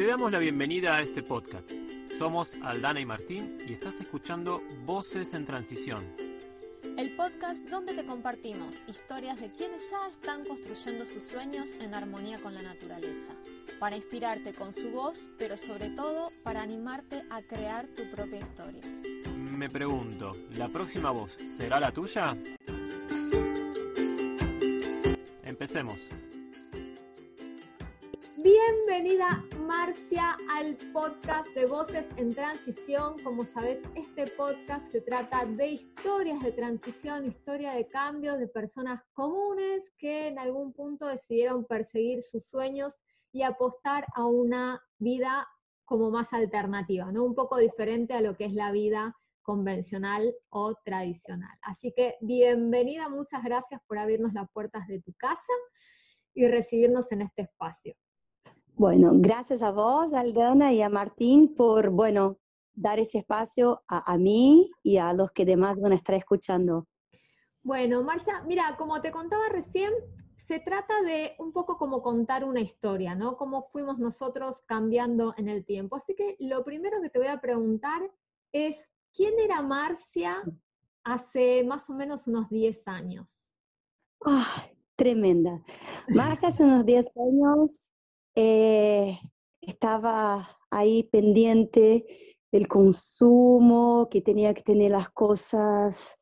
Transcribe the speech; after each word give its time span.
Te 0.00 0.06
damos 0.06 0.32
la 0.32 0.38
bienvenida 0.38 0.96
a 0.96 1.02
este 1.02 1.22
podcast. 1.22 1.70
Somos 2.16 2.54
Aldana 2.62 3.00
y 3.00 3.04
Martín 3.04 3.58
y 3.68 3.74
estás 3.74 4.00
escuchando 4.00 4.62
Voces 4.86 5.34
en 5.34 5.44
Transición. 5.44 6.16
El 6.96 7.14
podcast 7.16 7.62
donde 7.68 7.92
te 7.92 8.06
compartimos 8.06 8.82
historias 8.88 9.38
de 9.38 9.52
quienes 9.52 9.90
ya 9.90 10.08
están 10.10 10.46
construyendo 10.46 11.04
sus 11.04 11.22
sueños 11.24 11.68
en 11.82 11.92
armonía 11.92 12.38
con 12.38 12.54
la 12.54 12.62
naturaleza, 12.62 13.34
para 13.78 13.94
inspirarte 13.94 14.54
con 14.54 14.72
su 14.72 14.90
voz, 14.90 15.28
pero 15.36 15.58
sobre 15.58 15.90
todo 15.90 16.30
para 16.44 16.62
animarte 16.62 17.20
a 17.28 17.42
crear 17.42 17.86
tu 17.88 18.10
propia 18.10 18.40
historia. 18.40 18.80
Me 19.36 19.68
pregunto, 19.68 20.34
¿la 20.56 20.68
próxima 20.68 21.10
voz 21.10 21.36
será 21.50 21.78
la 21.78 21.92
tuya? 21.92 22.34
Empecemos. 25.44 26.08
Bienvenida 28.38 29.44
Marcia 29.70 30.36
al 30.50 30.76
podcast 30.92 31.46
de 31.54 31.64
Voces 31.64 32.04
en 32.16 32.34
Transición. 32.34 33.22
Como 33.22 33.44
sabes, 33.44 33.78
este 33.94 34.26
podcast 34.36 34.84
se 34.90 35.00
trata 35.00 35.46
de 35.46 35.68
historias 35.68 36.42
de 36.42 36.50
transición, 36.50 37.24
historia 37.24 37.70
de 37.74 37.86
cambios 37.86 38.40
de 38.40 38.48
personas 38.48 39.00
comunes 39.12 39.84
que 39.96 40.26
en 40.26 40.40
algún 40.40 40.72
punto 40.72 41.06
decidieron 41.06 41.66
perseguir 41.66 42.20
sus 42.24 42.48
sueños 42.48 42.94
y 43.30 43.42
apostar 43.42 44.06
a 44.16 44.26
una 44.26 44.82
vida 44.98 45.46
como 45.84 46.10
más 46.10 46.32
alternativa, 46.32 47.12
¿no? 47.12 47.22
Un 47.22 47.36
poco 47.36 47.56
diferente 47.56 48.12
a 48.14 48.20
lo 48.20 48.36
que 48.36 48.46
es 48.46 48.52
la 48.52 48.72
vida 48.72 49.16
convencional 49.40 50.34
o 50.48 50.74
tradicional. 50.84 51.56
Así 51.62 51.92
que 51.96 52.16
bienvenida, 52.22 53.08
muchas 53.08 53.44
gracias 53.44 53.80
por 53.86 53.98
abrirnos 53.98 54.32
las 54.32 54.50
puertas 54.50 54.88
de 54.88 55.00
tu 55.00 55.12
casa 55.12 55.52
y 56.34 56.48
recibirnos 56.48 57.12
en 57.12 57.22
este 57.22 57.42
espacio. 57.42 57.94
Bueno, 58.80 59.10
gracias 59.12 59.60
a 59.60 59.72
vos, 59.72 60.14
Aldana, 60.14 60.72
y 60.72 60.80
a 60.80 60.88
Martín 60.88 61.54
por, 61.54 61.90
bueno, 61.90 62.38
dar 62.72 62.98
ese 62.98 63.18
espacio 63.18 63.82
a, 63.86 64.10
a, 64.10 64.16
mí 64.16 64.70
y 64.82 64.96
a 64.96 65.12
los 65.12 65.32
que 65.32 65.44
demás 65.44 65.78
van 65.78 65.92
a 65.92 65.96
estar 65.96 66.14
escuchando. 66.14 66.86
Bueno, 67.62 68.02
Marcia, 68.02 68.42
mira, 68.46 68.76
como 68.78 69.02
te 69.02 69.10
contaba 69.10 69.50
recién, 69.50 69.92
se 70.48 70.60
trata 70.60 71.02
de 71.02 71.34
un 71.38 71.52
poco 71.52 71.76
como 71.76 72.00
contar 72.00 72.42
una 72.42 72.62
historia, 72.62 73.14
¿no? 73.14 73.36
Cómo 73.36 73.68
fuimos 73.70 73.98
nosotros 73.98 74.62
cambiando 74.64 75.34
en 75.36 75.50
el 75.50 75.66
tiempo. 75.66 75.96
Así 75.96 76.14
que 76.14 76.38
lo 76.40 76.64
primero 76.64 77.02
que 77.02 77.10
te 77.10 77.18
voy 77.18 77.28
a 77.28 77.38
preguntar 77.38 78.00
es, 78.50 78.80
¿quién 79.12 79.38
era 79.40 79.60
Marcia 79.60 80.42
hace 81.04 81.64
más 81.64 81.90
o 81.90 81.92
menos 81.92 82.26
unos 82.26 82.48
10 82.48 82.88
años? 82.88 83.46
¡Ay, 84.24 84.72
tremenda! 84.96 85.62
Marcia 86.08 86.48
hace 86.48 86.64
unos 86.64 86.86
10 86.86 87.10
años 87.18 87.89
eh, 88.42 89.20
estaba 89.60 90.48
ahí 90.70 91.02
pendiente 91.12 92.06
del 92.50 92.66
consumo, 92.68 94.08
que 94.10 94.22
tenía 94.22 94.54
que 94.54 94.62
tener 94.62 94.92
las 94.92 95.10
cosas, 95.10 96.18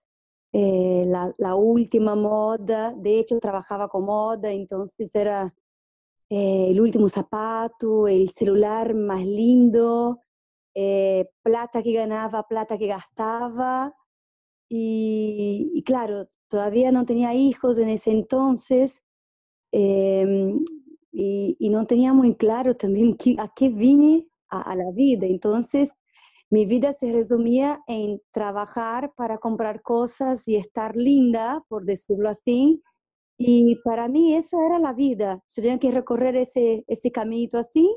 eh, 0.52 1.04
la, 1.06 1.54
última 1.54 2.16
moda. 2.16 2.92
De 2.96 3.20
hecho, 3.20 3.38
trabajaba 3.38 3.88
con 3.88 4.04
moda, 4.06 4.50
entonces 4.50 5.14
era 5.14 5.54
eh, 6.30 6.70
el 6.70 6.80
último 6.80 7.08
zapato, 7.08 8.08
el 8.08 8.30
celular 8.30 8.94
más 8.94 9.24
lindo, 9.24 10.22
plata 11.42 11.82
que 11.82 11.92
ganaba, 11.92 12.42
plata 12.48 12.78
que 12.78 12.88
gastaba. 12.88 13.94
Y, 14.68 15.70
y, 15.72 15.82
claro, 15.84 16.28
todavía 16.48 16.90
no 16.92 17.04
tenía 17.06 17.32
hijos 17.34 17.78
en 17.78 17.90
ese 17.90 18.10
entonces. 18.10 19.04
Em, 19.72 20.64
y, 21.12 21.56
y, 21.58 21.70
no 21.70 21.86
tenía 21.86 22.12
muy 22.12 22.36
claro 22.36 22.74
también 22.74 23.16
a 23.38 23.52
qué 23.54 23.68
vine 23.68 24.26
a, 24.50 24.62
a, 24.62 24.74
la 24.76 24.90
vida. 24.92 25.26
Entonces, 25.26 25.92
mi 26.50 26.66
vida 26.66 26.92
se 26.92 27.12
resumía 27.12 27.82
en 27.86 28.20
trabajar 28.32 29.12
para 29.16 29.38
comprar 29.38 29.82
cosas 29.82 30.46
y 30.48 30.56
estar 30.56 30.96
linda, 30.96 31.64
por 31.68 31.84
decirlo 31.84 32.28
así. 32.28 32.82
Y 33.36 33.76
para 33.84 34.08
mí 34.08 34.34
esa 34.34 34.56
era 34.66 34.78
la 34.78 34.92
vida. 34.92 35.42
Yo 35.54 35.62
tenía 35.62 35.78
que 35.78 35.92
recorrer 35.92 36.36
ese, 36.36 36.84
ese 36.88 37.12
caminito 37.12 37.58
así 37.58 37.88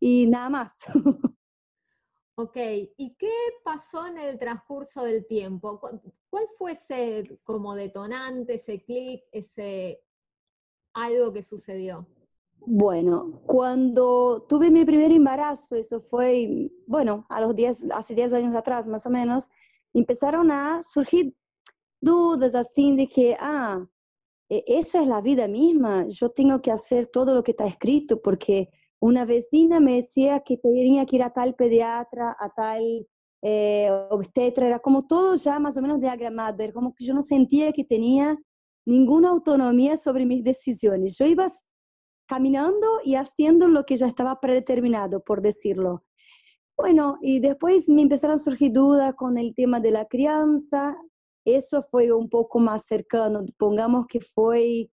y 0.00 0.26
nada 0.26 0.50
más. 0.50 0.78
Ok, 2.36 2.56
¿y 2.96 3.14
qué 3.14 3.30
pasó 3.62 4.08
en 4.08 4.18
el 4.18 4.40
transcurso 4.40 5.04
del 5.04 5.24
tiempo? 5.24 5.78
¿Cuál 6.28 6.48
fue 6.58 6.72
ese 6.72 7.38
como 7.44 7.76
detonante, 7.76 8.54
ese 8.54 8.82
clic, 8.82 9.22
ese 9.30 10.02
algo 10.94 11.32
que 11.32 11.44
sucedió? 11.44 12.08
Bueno, 12.66 13.42
cuando 13.46 14.46
tuve 14.48 14.70
mi 14.70 14.84
primer 14.84 15.12
embarazo, 15.12 15.76
eso 15.76 16.00
fue, 16.00 16.70
bueno, 16.86 17.26
a 17.28 17.42
los 17.42 17.54
10, 17.54 17.92
hace 17.92 18.14
10 18.14 18.32
años 18.32 18.54
atrás 18.54 18.86
más 18.86 19.04
o 19.06 19.10
menos, 19.10 19.48
empezaron 19.92 20.50
a 20.50 20.80
surgir 20.82 21.34
dudas 22.00 22.54
así 22.54 22.96
de 22.96 23.06
que, 23.06 23.36
ah, 23.38 23.86
eso 24.48 24.98
es 24.98 25.06
la 25.06 25.20
vida 25.20 25.46
misma, 25.46 26.06
yo 26.08 26.30
tengo 26.30 26.62
que 26.62 26.70
hacer 26.70 27.06
todo 27.06 27.34
lo 27.34 27.42
que 27.42 27.50
está 27.50 27.66
escrito, 27.66 28.22
porque 28.22 28.70
una 28.98 29.26
vecina 29.26 29.80
me 29.80 29.96
decía 29.96 30.40
que 30.40 30.56
tenía 30.56 31.04
que 31.04 31.16
ir 31.16 31.22
a 31.22 31.32
tal 31.32 31.54
pediatra, 31.54 32.34
a 32.38 32.48
tal 32.50 33.06
eh, 33.42 33.90
obstetra, 34.10 34.66
era 34.66 34.78
como 34.78 35.06
todo 35.06 35.34
ya 35.36 35.58
más 35.58 35.76
o 35.76 35.82
menos 35.82 36.00
diagramado, 36.00 36.62
era 36.62 36.72
como 36.72 36.94
que 36.94 37.04
yo 37.04 37.12
no 37.12 37.22
sentía 37.22 37.72
que 37.72 37.84
tenía 37.84 38.38
ninguna 38.86 39.28
autonomía 39.30 39.98
sobre 39.98 40.24
mis 40.24 40.42
decisiones. 40.42 41.18
Yo 41.18 41.26
iba 41.26 41.46
caminando 42.26 43.00
y 43.04 43.16
haciendo 43.16 43.68
lo 43.68 43.84
que 43.84 43.96
ya 43.96 44.06
estaba 44.06 44.40
predeterminado, 44.40 45.22
por 45.22 45.42
decirlo. 45.42 46.04
Bueno, 46.76 47.18
y 47.22 47.38
después 47.40 47.88
me 47.88 48.02
empezaron 48.02 48.34
a 48.34 48.38
surgir 48.38 48.72
dudas 48.72 49.14
con 49.14 49.38
el 49.38 49.54
tema 49.54 49.80
de 49.80 49.92
la 49.92 50.06
crianza. 50.06 50.96
Eso 51.44 51.82
fue 51.82 52.12
un 52.12 52.28
poco 52.28 52.58
más 52.58 52.86
cercano, 52.86 53.44
pongamos 53.58 54.06
que 54.06 54.20
fue 54.20 54.90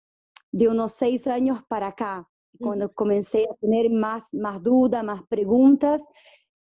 de 0.50 0.68
unos 0.68 0.92
seis 0.92 1.26
años 1.26 1.60
para 1.68 1.88
acá, 1.88 2.26
cuando 2.58 2.92
comencé 2.92 3.44
a 3.44 3.54
tener 3.56 3.90
más, 3.90 4.32
más 4.32 4.62
dudas, 4.62 5.04
más 5.04 5.22
preguntas 5.28 6.02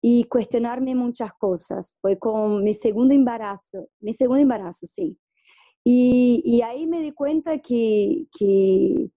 y 0.00 0.24
cuestionarme 0.24 0.94
muchas 0.94 1.32
cosas. 1.34 1.96
Fue 2.00 2.18
con 2.18 2.62
mi 2.64 2.72
segundo 2.74 3.14
embarazo, 3.14 3.88
mi 4.00 4.14
segundo 4.14 4.40
embarazo, 4.40 4.86
sí. 4.86 5.18
Y, 5.84 6.42
y 6.44 6.62
ahí 6.62 6.86
me 6.86 7.00
di 7.00 7.12
cuenta 7.12 7.58
que, 7.58 8.26
que 8.38 9.10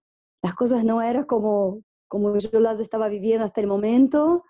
las 0.46 0.54
cosas 0.54 0.84
no 0.84 1.02
eran 1.02 1.24
como, 1.24 1.82
como 2.06 2.38
yo 2.38 2.60
las 2.60 2.78
estaba 2.78 3.08
viviendo 3.08 3.44
hasta 3.44 3.60
el 3.60 3.66
momento. 3.66 4.44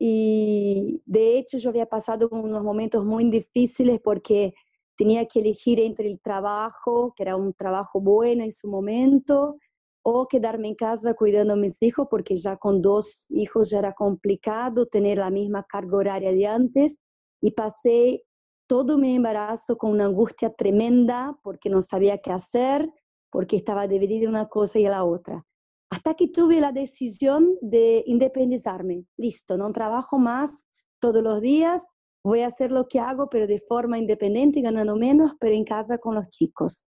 Y 0.00 1.02
de 1.04 1.36
hecho 1.36 1.58
yo 1.58 1.68
había 1.68 1.84
pasado 1.84 2.30
unos 2.30 2.62
momentos 2.62 3.04
muy 3.04 3.28
difíciles 3.28 4.00
porque 4.02 4.54
tenía 4.96 5.26
que 5.26 5.40
elegir 5.40 5.80
entre 5.80 6.08
el 6.08 6.18
trabajo, 6.18 7.12
que 7.14 7.24
era 7.24 7.36
un 7.36 7.52
trabajo 7.52 8.00
bueno 8.00 8.42
en 8.42 8.52
su 8.52 8.68
momento, 8.68 9.58
o 10.02 10.26
quedarme 10.26 10.68
en 10.68 10.76
casa 10.76 11.12
cuidando 11.12 11.52
a 11.52 11.56
mis 11.56 11.82
hijos, 11.82 12.08
porque 12.10 12.38
ya 12.38 12.56
con 12.56 12.80
dos 12.80 13.26
hijos 13.28 13.68
ya 13.68 13.80
era 13.80 13.92
complicado 13.92 14.86
tener 14.86 15.18
la 15.18 15.30
misma 15.30 15.62
carga 15.64 15.98
horaria 15.98 16.32
de 16.32 16.46
antes. 16.46 16.96
Y 17.42 17.50
pasé 17.50 18.24
todo 18.66 18.96
mi 18.96 19.14
embarazo 19.14 19.76
con 19.76 19.90
una 19.90 20.06
angustia 20.06 20.54
tremenda 20.54 21.38
porque 21.42 21.68
no 21.68 21.82
sabía 21.82 22.16
qué 22.16 22.32
hacer, 22.32 22.88
porque 23.30 23.56
estaba 23.56 23.86
dividida 23.86 24.28
una 24.28 24.48
cosa 24.48 24.78
y 24.78 24.84
la 24.84 25.04
otra. 25.04 25.44
Hasta 25.90 26.14
que 26.14 26.28
tuve 26.28 26.60
la 26.60 26.72
decisión 26.72 27.56
de 27.60 28.02
independizarme. 28.06 29.04
Listo, 29.16 29.56
no 29.56 29.72
trabajo 29.72 30.18
más 30.18 30.64
todos 30.98 31.22
los 31.22 31.40
días, 31.40 31.82
voy 32.22 32.40
a 32.40 32.48
hacer 32.48 32.70
lo 32.70 32.88
que 32.88 33.00
hago, 33.00 33.28
pero 33.30 33.46
de 33.46 33.60
forma 33.60 33.98
independiente, 33.98 34.60
ganando 34.60 34.96
menos, 34.96 35.32
pero 35.40 35.54
en 35.54 35.64
casa 35.64 35.98
con 35.98 36.14
los 36.14 36.28
chicos. 36.28 36.84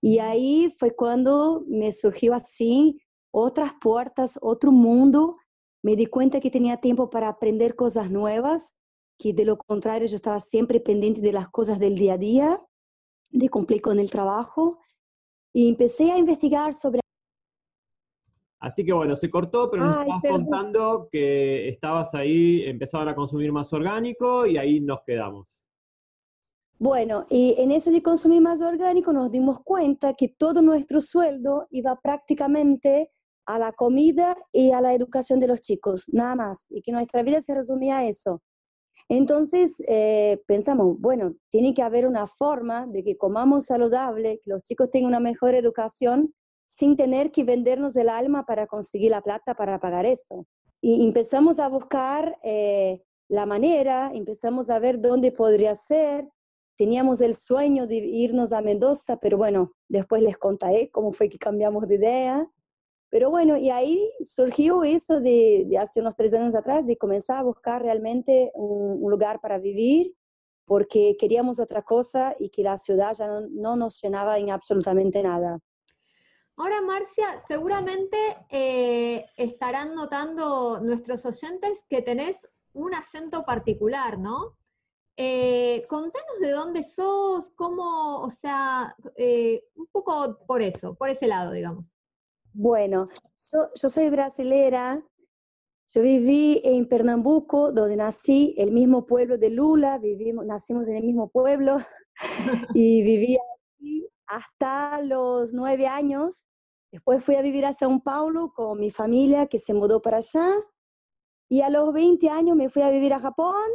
Y 0.00 0.18
ahí 0.18 0.74
fue 0.78 0.94
cuando 0.94 1.64
me 1.68 1.92
surgió 1.92 2.34
así 2.34 2.98
otras 3.30 3.72
puertas, 3.80 4.38
otro 4.42 4.72
mundo. 4.72 5.36
Me 5.82 5.96
di 5.96 6.06
cuenta 6.06 6.40
que 6.40 6.50
tenía 6.50 6.78
tiempo 6.78 7.10
para 7.10 7.28
aprender 7.28 7.74
cosas 7.74 8.10
nuevas, 8.10 8.76
que 9.18 9.32
de 9.32 9.44
lo 9.44 9.56
contrario 9.58 10.08
yo 10.08 10.16
estaba 10.16 10.40
siempre 10.40 10.80
pendiente 10.80 11.20
de 11.20 11.32
las 11.32 11.48
cosas 11.48 11.78
del 11.78 11.94
día 11.94 12.14
a 12.14 12.18
día, 12.18 12.62
de 13.30 13.48
cumplir 13.48 13.80
con 13.80 13.98
el 13.98 14.10
trabajo 14.10 14.78
y 15.54 15.68
empecé 15.68 16.10
a 16.10 16.18
investigar 16.18 16.74
sobre... 16.74 17.00
Así 18.58 18.84
que 18.84 18.92
bueno, 18.92 19.14
se 19.14 19.30
cortó, 19.30 19.70
pero 19.70 19.84
nos 19.84 19.96
Ay, 19.96 20.02
estabas 20.02 20.22
perdón. 20.22 20.44
contando 20.46 21.08
que 21.10 21.68
estabas 21.68 22.14
ahí, 22.14 22.62
empezaban 22.64 23.08
a 23.08 23.14
consumir 23.14 23.52
más 23.52 23.72
orgánico 23.72 24.46
y 24.46 24.56
ahí 24.56 24.80
nos 24.80 25.00
quedamos. 25.06 25.62
Bueno, 26.78 27.26
y 27.30 27.54
en 27.58 27.70
eso 27.70 27.92
de 27.92 28.02
consumir 28.02 28.40
más 28.42 28.60
orgánico 28.60 29.12
nos 29.12 29.30
dimos 29.30 29.60
cuenta 29.60 30.14
que 30.14 30.28
todo 30.28 30.60
nuestro 30.60 31.00
sueldo 31.00 31.68
iba 31.70 31.98
prácticamente 32.02 33.12
a 33.46 33.58
la 33.58 33.72
comida 33.72 34.36
y 34.50 34.72
a 34.72 34.80
la 34.80 34.92
educación 34.92 35.38
de 35.38 35.46
los 35.46 35.60
chicos, 35.60 36.04
nada 36.08 36.34
más, 36.34 36.66
y 36.70 36.82
que 36.82 36.90
nuestra 36.90 37.22
vida 37.22 37.40
se 37.40 37.54
resumía 37.54 37.98
a 37.98 38.06
eso. 38.06 38.42
Entonces 39.08 39.74
eh, 39.86 40.42
pensamos, 40.46 40.98
bueno, 40.98 41.34
tiene 41.50 41.74
que 41.74 41.82
haber 41.82 42.06
una 42.06 42.26
forma 42.26 42.86
de 42.86 43.04
que 43.04 43.16
comamos 43.16 43.66
saludable, 43.66 44.40
que 44.42 44.50
los 44.50 44.62
chicos 44.62 44.90
tengan 44.90 45.08
una 45.08 45.20
mejor 45.20 45.54
educación 45.54 46.34
sin 46.68 46.96
tener 46.96 47.30
que 47.30 47.44
vendernos 47.44 47.94
el 47.96 48.08
alma 48.08 48.46
para 48.46 48.66
conseguir 48.66 49.10
la 49.10 49.20
plata 49.20 49.54
para 49.54 49.78
pagar 49.78 50.06
eso. 50.06 50.46
y 50.80 51.06
empezamos 51.06 51.58
a 51.58 51.68
buscar 51.68 52.36
eh, 52.42 53.02
la 53.28 53.46
manera, 53.46 54.10
empezamos 54.12 54.68
a 54.70 54.78
ver 54.78 55.00
dónde 55.00 55.32
podría 55.32 55.74
ser. 55.74 56.28
Teníamos 56.76 57.20
el 57.20 57.34
sueño 57.34 57.86
de 57.86 57.96
irnos 57.96 58.52
a 58.52 58.60
Mendoza, 58.60 59.16
pero 59.18 59.38
bueno, 59.38 59.72
después 59.88 60.22
les 60.22 60.36
contaré 60.36 60.90
cómo 60.90 61.12
fue 61.12 61.28
que 61.28 61.38
cambiamos 61.38 61.88
de 61.88 61.94
idea. 61.94 62.50
Pero 63.14 63.30
bueno, 63.30 63.56
y 63.56 63.70
ahí 63.70 64.10
surgió 64.24 64.82
eso 64.82 65.20
de, 65.20 65.68
hace 65.80 66.00
unos 66.00 66.16
tres 66.16 66.34
años 66.34 66.56
atrás, 66.56 66.84
de 66.84 66.98
comenzar 66.98 67.38
a 67.38 67.44
buscar 67.44 67.80
realmente 67.80 68.50
un, 68.56 69.08
lugar 69.08 69.40
para 69.40 69.58
vivir, 69.58 70.16
porque 70.64 71.16
queríamos 71.16 71.60
otra 71.60 71.82
cosa 71.82 72.34
y 72.40 72.50
que 72.50 72.64
la 72.64 72.76
ciudad 72.76 73.14
ya 73.14 73.28
no, 73.52 73.76
nos 73.76 74.02
llenaba 74.02 74.36
en 74.38 74.50
absolutamente 74.50 75.22
nada. 75.22 75.60
Ahora, 76.56 76.80
Marcia, 76.80 77.40
seguramente 77.46 78.18
eh, 78.50 79.26
estarán 79.36 79.94
notando 79.94 80.80
nuestros 80.80 81.24
oyentes 81.24 81.84
que 81.88 82.02
tenés 82.02 82.36
un 82.72 82.96
acento 82.96 83.44
particular, 83.44 84.18
¿no? 84.18 84.56
Eh, 85.16 85.86
contanos 85.88 86.40
de 86.40 86.50
dónde 86.50 86.82
sos, 86.82 87.48
cómo, 87.50 88.22
o 88.22 88.30
sea, 88.30 88.96
eh, 89.14 89.62
un 89.76 89.86
poco 89.86 90.36
por 90.48 90.62
eso, 90.62 90.96
por 90.96 91.10
ese 91.10 91.28
lado, 91.28 91.52
digamos. 91.52 91.94
Bueno, 92.56 93.08
yo, 93.50 93.68
soy 93.74 94.10
brasilera, 94.10 95.04
yo 95.88 96.02
viví 96.02 96.60
en 96.62 96.88
Pernambuco, 96.88 97.72
donde 97.72 97.96
nací, 97.96 98.54
el 98.56 98.70
mismo 98.70 99.06
pueblo 99.06 99.36
de 99.36 99.50
Lula, 99.50 99.98
vivimos, 99.98 100.46
nacimos 100.46 100.86
en 100.86 100.98
el 100.98 101.02
mismo 101.02 101.28
pueblo 101.30 101.78
y 102.74 103.02
viví 103.02 103.36
aquí 103.36 104.08
hasta 104.26 105.02
los 105.02 105.52
nueve 105.52 105.88
años. 105.88 106.46
Después 106.92 107.24
fui 107.24 107.34
a 107.34 107.42
vivir 107.42 107.66
a 107.66 107.74
São 107.74 108.00
Paulo 108.00 108.52
con 108.54 108.78
mi 108.78 108.92
familia 108.92 109.48
que 109.48 109.58
se 109.58 109.74
mudó 109.74 110.00
para 110.00 110.18
allá. 110.18 110.54
Y 111.48 111.62
a 111.62 111.70
los 111.70 111.92
20 111.92 112.30
años 112.30 112.56
me 112.56 112.68
fui 112.68 112.82
a 112.82 112.90
vivir 112.90 113.12
a 113.14 113.18
Japón 113.18 113.68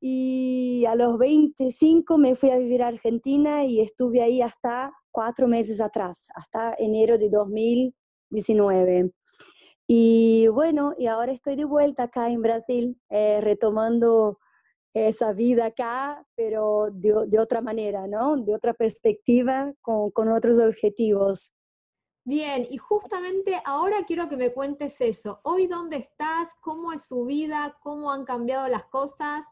y 0.00 0.84
a 0.86 0.94
los 0.94 1.18
25 1.18 2.18
me 2.18 2.34
fui 2.34 2.50
a 2.50 2.58
vivir 2.58 2.82
a 2.82 2.88
Argentina 2.88 3.64
y 3.64 3.80
estuve 3.80 4.22
ahí 4.22 4.40
hasta 4.40 4.92
cuatro 5.10 5.48
meses 5.48 5.80
atrás, 5.80 6.28
hasta 6.34 6.74
enero 6.78 7.18
de 7.18 7.28
2019. 7.28 9.10
Y 9.88 10.46
bueno, 10.48 10.94
y 10.98 11.06
ahora 11.06 11.32
estoy 11.32 11.56
de 11.56 11.64
vuelta 11.64 12.04
acá 12.04 12.28
en 12.30 12.42
Brasil, 12.42 13.00
eh, 13.08 13.40
retomando 13.40 14.38
esa 14.94 15.32
vida 15.32 15.66
acá, 15.66 16.24
pero 16.36 16.88
de, 16.92 17.26
de, 17.26 17.38
otra 17.38 17.60
manera, 17.60 18.06
¿no? 18.06 18.36
De 18.36 18.54
otra 18.54 18.74
perspectiva, 18.74 19.72
con, 19.80 20.10
con 20.10 20.28
otros 20.28 20.58
objetivos. 20.58 21.54
Bien, 22.24 22.66
y 22.68 22.76
justamente 22.76 23.60
ahora 23.64 24.04
quiero 24.06 24.28
que 24.28 24.36
me 24.36 24.52
cuentes 24.52 25.00
eso. 25.00 25.40
Hoy, 25.44 25.66
¿dónde 25.66 25.96
estás? 25.96 26.52
¿Cómo 26.60 26.92
es 26.92 27.06
su 27.06 27.24
vida? 27.24 27.78
¿Cómo 27.82 28.12
han 28.12 28.24
cambiado 28.24 28.68
las 28.68 28.84
cosas? 28.86 29.44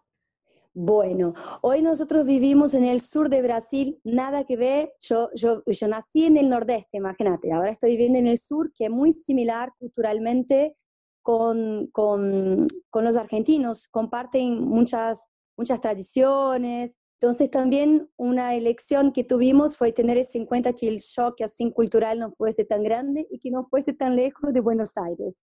Bueno, 0.79 1.33
hoy 1.63 1.81
nosotros 1.81 2.27
vivimos 2.27 2.75
en 2.75 2.85
el 2.85 3.01
sur 3.01 3.31
de 3.31 3.41
Brasil, 3.41 3.99
nada 4.05 4.45
que 4.45 4.59
ver, 4.59 4.93
yo, 5.01 5.31
yo, 5.35 5.63
yo 5.65 5.89
nací 5.89 6.27
en 6.27 6.37
el 6.37 6.51
nordeste, 6.51 6.99
imagínate, 6.99 7.51
ahora 7.51 7.71
estoy 7.71 7.93
viviendo 7.93 8.19
en 8.19 8.27
el 8.27 8.37
sur, 8.37 8.71
que 8.75 8.85
es 8.85 8.91
muy 8.91 9.13
similar 9.13 9.73
culturalmente 9.79 10.77
con, 11.23 11.87
con, 11.93 12.69
con 12.91 13.05
los 13.07 13.17
argentinos, 13.17 13.89
comparten 13.89 14.65
muchas, 14.65 15.31
muchas 15.57 15.81
tradiciones, 15.81 16.99
entonces 17.23 17.51
también 17.51 18.11
una 18.17 18.55
elección 18.55 19.13
que 19.13 19.25
tuvimos 19.25 19.79
fue 19.79 19.93
tener 19.93 20.23
en 20.35 20.45
cuenta 20.45 20.75
que 20.75 20.89
el 20.89 20.99
shock 20.99 21.41
así 21.41 21.73
cultural 21.73 22.19
no 22.19 22.33
fuese 22.33 22.67
tan 22.67 22.83
grande 22.83 23.27
y 23.31 23.39
que 23.39 23.51
no 23.51 23.67
fuese 23.71 23.95
tan 23.95 24.15
lejos 24.15 24.53
de 24.53 24.61
Buenos 24.61 24.99
Aires. 24.99 25.43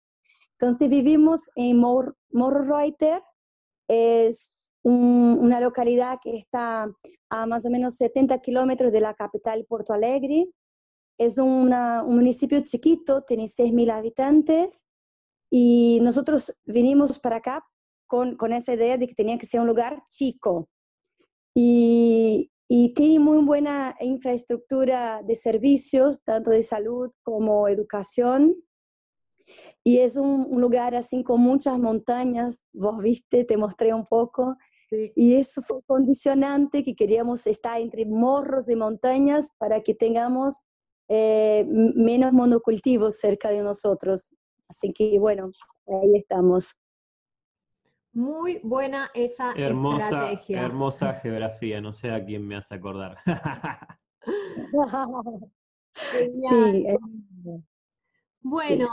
Entonces 0.58 0.88
vivimos 0.88 1.42
en 1.54 1.78
Mor 1.78 2.16
Morro 2.32 2.62
Reuter, 2.62 3.22
es 3.86 4.59
una 4.82 5.60
localidad 5.60 6.18
que 6.22 6.36
está 6.36 6.90
a 7.28 7.46
más 7.46 7.64
o 7.66 7.70
menos 7.70 7.96
70 7.96 8.38
kilómetros 8.40 8.92
de 8.92 9.00
la 9.00 9.14
capital 9.14 9.64
Porto 9.68 9.92
Alegre. 9.92 10.48
Es 11.18 11.38
un 11.38 11.70
municipio 12.06 12.60
chiquito, 12.60 13.22
tiene 13.22 13.44
6.000 13.44 13.90
habitantes 13.90 14.86
y 15.50 15.98
nosotros 16.02 16.56
vinimos 16.64 17.18
para 17.18 17.36
acá 17.36 17.64
con, 18.06 18.36
con, 18.36 18.52
esa 18.52 18.72
idea 18.72 18.96
de 18.96 19.06
que 19.06 19.14
tenía 19.14 19.38
que 19.38 19.46
ser 19.46 19.60
un 19.60 19.66
lugar 19.66 20.02
chico 20.10 20.68
y, 21.54 22.50
y 22.68 22.94
tiene 22.94 23.18
muy 23.18 23.44
buena 23.44 23.96
infraestructura 24.00 25.22
de 25.22 25.34
servicios, 25.34 26.22
tanto 26.22 26.50
de 26.50 26.62
salud 26.62 27.10
como 27.22 27.68
educación. 27.68 28.56
Y 29.82 29.98
es 29.98 30.16
un, 30.16 30.46
un, 30.48 30.60
lugar 30.60 30.94
así 30.94 31.24
con 31.24 31.40
muchas 31.40 31.78
montañas, 31.78 32.64
vos 32.72 33.02
viste, 33.02 33.44
te 33.44 33.56
mostré 33.56 33.92
un 33.92 34.06
poco, 34.06 34.56
y 34.90 35.36
eso 35.36 35.62
fue 35.62 35.82
condicionante 35.82 36.82
que 36.82 36.96
queríamos 36.96 37.46
estar 37.46 37.80
entre 37.80 38.06
morros 38.06 38.68
y 38.68 38.76
montañas 38.76 39.50
para 39.58 39.82
que 39.82 39.94
tengamos 39.94 40.64
eh, 41.08 41.64
menos 41.68 42.32
monocultivos 42.32 43.18
cerca 43.18 43.50
de 43.50 43.62
nosotros. 43.62 44.30
Así 44.68 44.92
que 44.92 45.18
bueno, 45.18 45.50
ahí 45.86 46.16
estamos. 46.16 46.76
Muy 48.12 48.60
buena 48.64 49.10
esa 49.14 49.52
hermosa, 49.52 50.04
estrategia. 50.04 50.62
Hermosa 50.62 51.14
geografía, 51.22 51.80
no 51.80 51.92
sé 51.92 52.10
a 52.10 52.24
quién 52.24 52.46
me 52.46 52.56
hace 52.56 52.74
acordar. 52.74 53.16
sí, 55.94 56.86
bueno, 58.42 58.88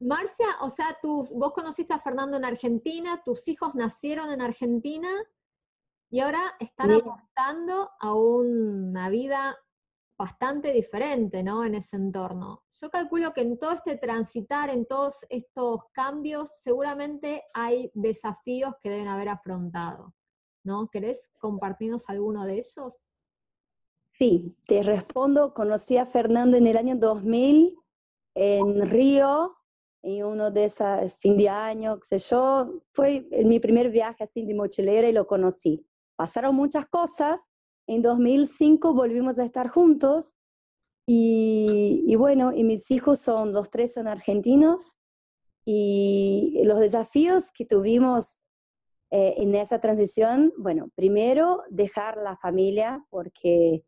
Marcia, 0.00 0.46
o 0.60 0.70
sea, 0.70 0.98
tú, 1.00 1.26
vos 1.34 1.52
conociste 1.52 1.94
a 1.94 2.00
Fernando 2.00 2.36
en 2.36 2.44
Argentina, 2.44 3.22
tus 3.24 3.48
hijos 3.48 3.74
nacieron 3.74 4.30
en 4.30 4.42
Argentina 4.42 5.08
y 6.10 6.20
ahora 6.20 6.54
están 6.58 6.92
apostando 6.92 7.90
a 8.00 8.14
una 8.14 9.08
vida 9.08 9.56
bastante 10.16 10.72
diferente, 10.72 11.42
¿no? 11.42 11.64
En 11.64 11.76
ese 11.76 11.96
entorno. 11.96 12.64
Yo 12.80 12.90
calculo 12.90 13.32
que 13.32 13.42
en 13.42 13.58
todo 13.58 13.72
este 13.72 13.96
transitar, 13.96 14.68
en 14.68 14.86
todos 14.86 15.14
estos 15.28 15.82
cambios, 15.92 16.50
seguramente 16.58 17.44
hay 17.54 17.90
desafíos 17.94 18.74
que 18.80 18.90
deben 18.90 19.08
haber 19.08 19.28
afrontado, 19.28 20.14
¿no? 20.64 20.88
¿Querés 20.88 21.18
compartirnos 21.38 22.08
alguno 22.08 22.44
de 22.44 22.54
ellos? 22.54 22.94
Sí, 24.18 24.56
te 24.66 24.82
respondo. 24.82 25.54
Conocí 25.54 25.96
a 25.98 26.06
Fernando 26.06 26.56
en 26.56 26.66
el 26.66 26.76
año 26.76 26.96
2000 26.96 27.78
en 28.34 28.88
Río, 28.88 29.56
en 30.02 30.24
uno 30.24 30.50
de 30.50 30.64
esos 30.64 31.12
fin 31.14 31.36
de 31.36 31.48
año, 31.48 31.98
qué 31.98 32.18
sé 32.18 32.30
yo. 32.30 32.82
Fue 32.92 33.26
mi 33.44 33.58
primer 33.58 33.90
viaje 33.90 34.24
así 34.24 34.44
de 34.44 34.54
mochilera 34.54 35.08
y 35.08 35.12
lo 35.12 35.26
conocí. 35.26 35.84
Pasaron 36.18 36.56
muchas 36.56 36.84
cosas. 36.86 37.48
En 37.86 38.02
2005 38.02 38.92
volvimos 38.92 39.38
a 39.38 39.44
estar 39.44 39.68
juntos 39.68 40.36
y, 41.06 42.14
bueno, 42.16 42.52
y 42.52 42.64
mis 42.64 42.90
hijos 42.90 43.20
son, 43.20 43.52
los 43.52 43.70
tres 43.70 43.94
son 43.94 44.08
argentinos 44.08 44.98
y 45.64 46.60
los 46.64 46.80
desafíos 46.80 47.52
que 47.52 47.64
tuvimos 47.64 48.42
eh, 49.10 49.34
en 49.38 49.54
esa 49.54 49.80
transición, 49.80 50.52
bueno, 50.58 50.90
primero 50.96 51.62
dejar 51.70 52.16
la 52.16 52.36
familia 52.36 53.02
porque 53.10 53.84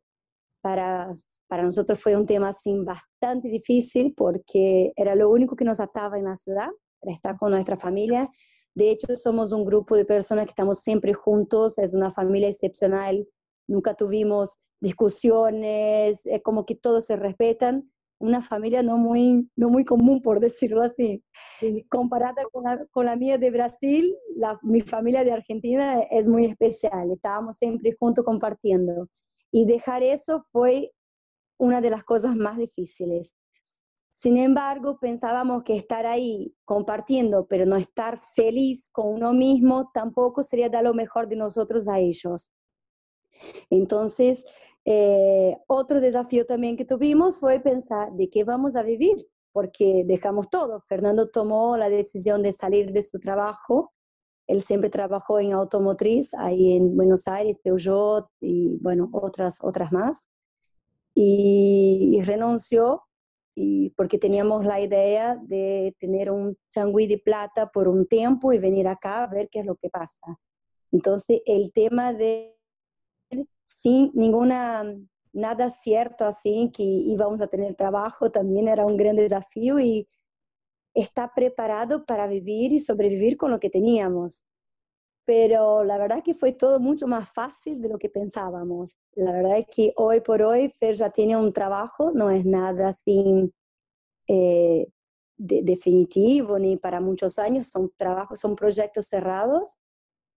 para, 0.63 1.13
para 1.49 1.65
nosotros 1.65 2.01
fue 2.01 2.17
un 2.17 2.27
tema 2.27 2.53
bastante 2.85 3.49
difícil 3.49 4.15
porque 4.17 4.93
era 4.95 5.17
lo 5.17 5.31
único 5.31 5.57
que 5.57 5.65
nos 5.65 5.81
ataba 5.81 6.17
en 6.17 6.27
la 6.27 6.37
ciudad, 6.37 6.69
era 7.03 7.13
estar 7.13 7.37
con 7.37 7.51
nuestra 7.51 7.77
familia 7.77 8.31
de 8.75 8.91
hecho, 8.91 9.15
somos 9.15 9.53
un 9.53 9.65
grupo 9.65 9.97
de 9.97 10.05
personas 10.05 10.45
que 10.45 10.50
estamos 10.50 10.81
siempre 10.81 11.12
juntos, 11.15 11.79
es 11.79 11.95
una 11.95 12.11
familia 12.11 12.49
excepcional, 12.49 13.27
nunca 13.67 13.95
tuvimos 13.95 14.59
discusiones, 14.81 16.25
es 16.25 16.43
como 16.43 16.65
que 16.65 16.75
todos 16.75 17.07
se 17.07 17.17
respetan, 17.17 17.91
una 18.21 18.43
familia 18.43 18.83
no 18.83 18.99
muy, 18.99 19.50
no 19.57 19.71
muy 19.71 19.85
común, 19.85 20.21
por 20.21 20.41
decirlo 20.41 20.83
así. 20.83 21.25
Comparada 21.89 22.45
con 22.53 22.65
la, 22.65 22.87
con 22.91 23.07
la, 23.07 23.17
mía 23.17 23.39
de 23.39 23.50
Brasil, 23.50 24.15
la, 24.37 24.59
mi 24.62 24.83
familia 24.83 25.25
de 25.25 25.33
Argentina 25.33 26.00
es 26.11 26.29
muy 26.29 26.45
especial, 26.45 27.11
estábamos 27.11 27.57
siempre 27.57 27.97
juntos 27.99 28.25
compartiendo. 28.25 29.09
Y 29.50 29.65
dejar 29.65 30.03
eso 30.03 30.45
fue 30.53 30.93
una 31.59 31.81
de 31.81 31.91
las 31.91 32.05
cosas 32.05 32.37
más 32.37 32.59
difíciles. 32.59 33.35
Sin 34.21 34.37
embargo, 34.37 34.99
pensábamos 35.00 35.62
que 35.62 35.75
estar 35.75 36.05
ahí 36.05 36.55
compartiendo, 36.67 37.47
pero 37.47 37.65
no 37.65 37.77
estar 37.77 38.19
feliz 38.19 38.91
con 38.91 39.09
uno 39.15 39.33
mismo, 39.33 39.91
tampoco 39.95 40.43
sería 40.43 40.69
dar 40.69 40.85
lo 40.85 40.93
mejor 40.93 41.27
de 41.27 41.37
nosotros 41.37 41.89
a 41.89 42.00
ellos. 42.00 42.53
Entonces, 43.71 44.45
eh, 44.85 45.57
otro 45.69 46.03
desafío 46.03 46.45
también 46.45 46.77
que 46.77 46.85
tuvimos 46.85 47.39
fue 47.39 47.61
pensar 47.61 48.12
de 48.12 48.29
qué 48.29 48.45
vamos 48.45 48.77
a 48.77 48.83
vivir, 48.83 49.17
porque 49.53 50.05
dejamos 50.07 50.50
todo. 50.50 50.83
Fernando 50.87 51.31
tomó 51.31 51.79
la 51.79 51.89
decisión 51.89 52.43
de 52.43 52.53
salir 52.53 52.93
de 52.93 53.03
su 53.03 53.21
trabajo. 53.21 53.95
Él 54.47 54.61
siempre 54.61 54.91
trabajó 54.91 55.41
en 55.41 55.55
automotriz, 55.55 56.35
ahí 56.35 56.77
en 56.77 56.95
Buenos 56.95 57.27
Aires, 57.27 57.59
Peugeot 57.65 58.29
y 58.39 58.77
bueno, 58.83 59.09
otras, 59.12 59.57
otras 59.62 59.93
más. 59.93 60.29
y 61.15 62.21
renunció 62.23 63.03
y 63.62 63.90
porque 63.90 64.19
teníamos 64.19 64.64
la 64.64 64.81
idea 64.81 65.37
de 65.37 65.95
tener 65.99 66.31
un 66.31 66.57
changüí 66.71 67.07
de 67.07 67.19
plata 67.19 67.71
por 67.71 67.88
un 67.88 68.07
tiempo 68.07 68.55
y 68.55 68.59
venir 68.59 68.88
acá 68.88 69.23
a 69.23 69.26
ver 69.26 69.50
qué 69.50 69.61
es 69.61 69.67
lo 69.67 69.76
que 69.76 69.90
pasa. 69.90 70.38
Entonces, 70.90 71.43
el 71.45 71.71
tema 71.71 72.14
de 72.14 72.57
sin 73.62 74.12
ninguna, 74.14 74.85
nada 75.35 75.69
cierto 75.69 76.25
así, 76.25 76.73
que 76.75 76.83
íbamos 76.83 77.43
a 77.43 77.49
tener 77.49 77.75
trabajo, 77.75 78.31
también 78.31 78.67
era 78.67 78.87
un 78.87 78.97
gran 78.97 79.17
desafío 79.17 79.79
y 79.79 80.09
está 80.95 81.31
preparado 81.35 82.07
para 82.07 82.26
vivir 82.26 82.73
y 82.73 82.79
sobrevivir 82.79 83.37
con 83.37 83.50
lo 83.50 83.61
que 83.61 83.69
teníamos. 83.69 84.43
Pero 85.31 85.85
la 85.85 85.97
verdad 85.97 86.25
que 86.25 86.35
fue 86.35 86.51
todo 86.51 86.81
mucho 86.81 87.07
más 87.07 87.31
fácil 87.31 87.81
de 87.81 87.89
lo 87.89 87.99
que 87.99 88.09
pensábamos. 88.09 88.97
La 89.15 89.31
verdad 89.31 89.59
es 89.59 89.67
que 89.69 89.93
hoy 89.95 90.21
por 90.23 90.43
hoy 90.43 90.71
Fer 90.71 90.97
ya 90.97 91.11
tiene 91.11 91.37
un 91.37 91.53
trabajo, 91.53 92.11
no 92.13 92.31
es 92.31 92.45
nada 92.45 92.89
así 92.89 93.49
eh, 94.27 94.89
definitivo 95.37 96.59
ni 96.59 96.79
para 96.79 97.01
muchos 97.01 97.39
años, 97.39 97.69
son 97.69 97.93
trabajos, 97.97 98.41
son 98.41 98.57
proyectos 98.57 99.07
cerrados, 99.07 99.79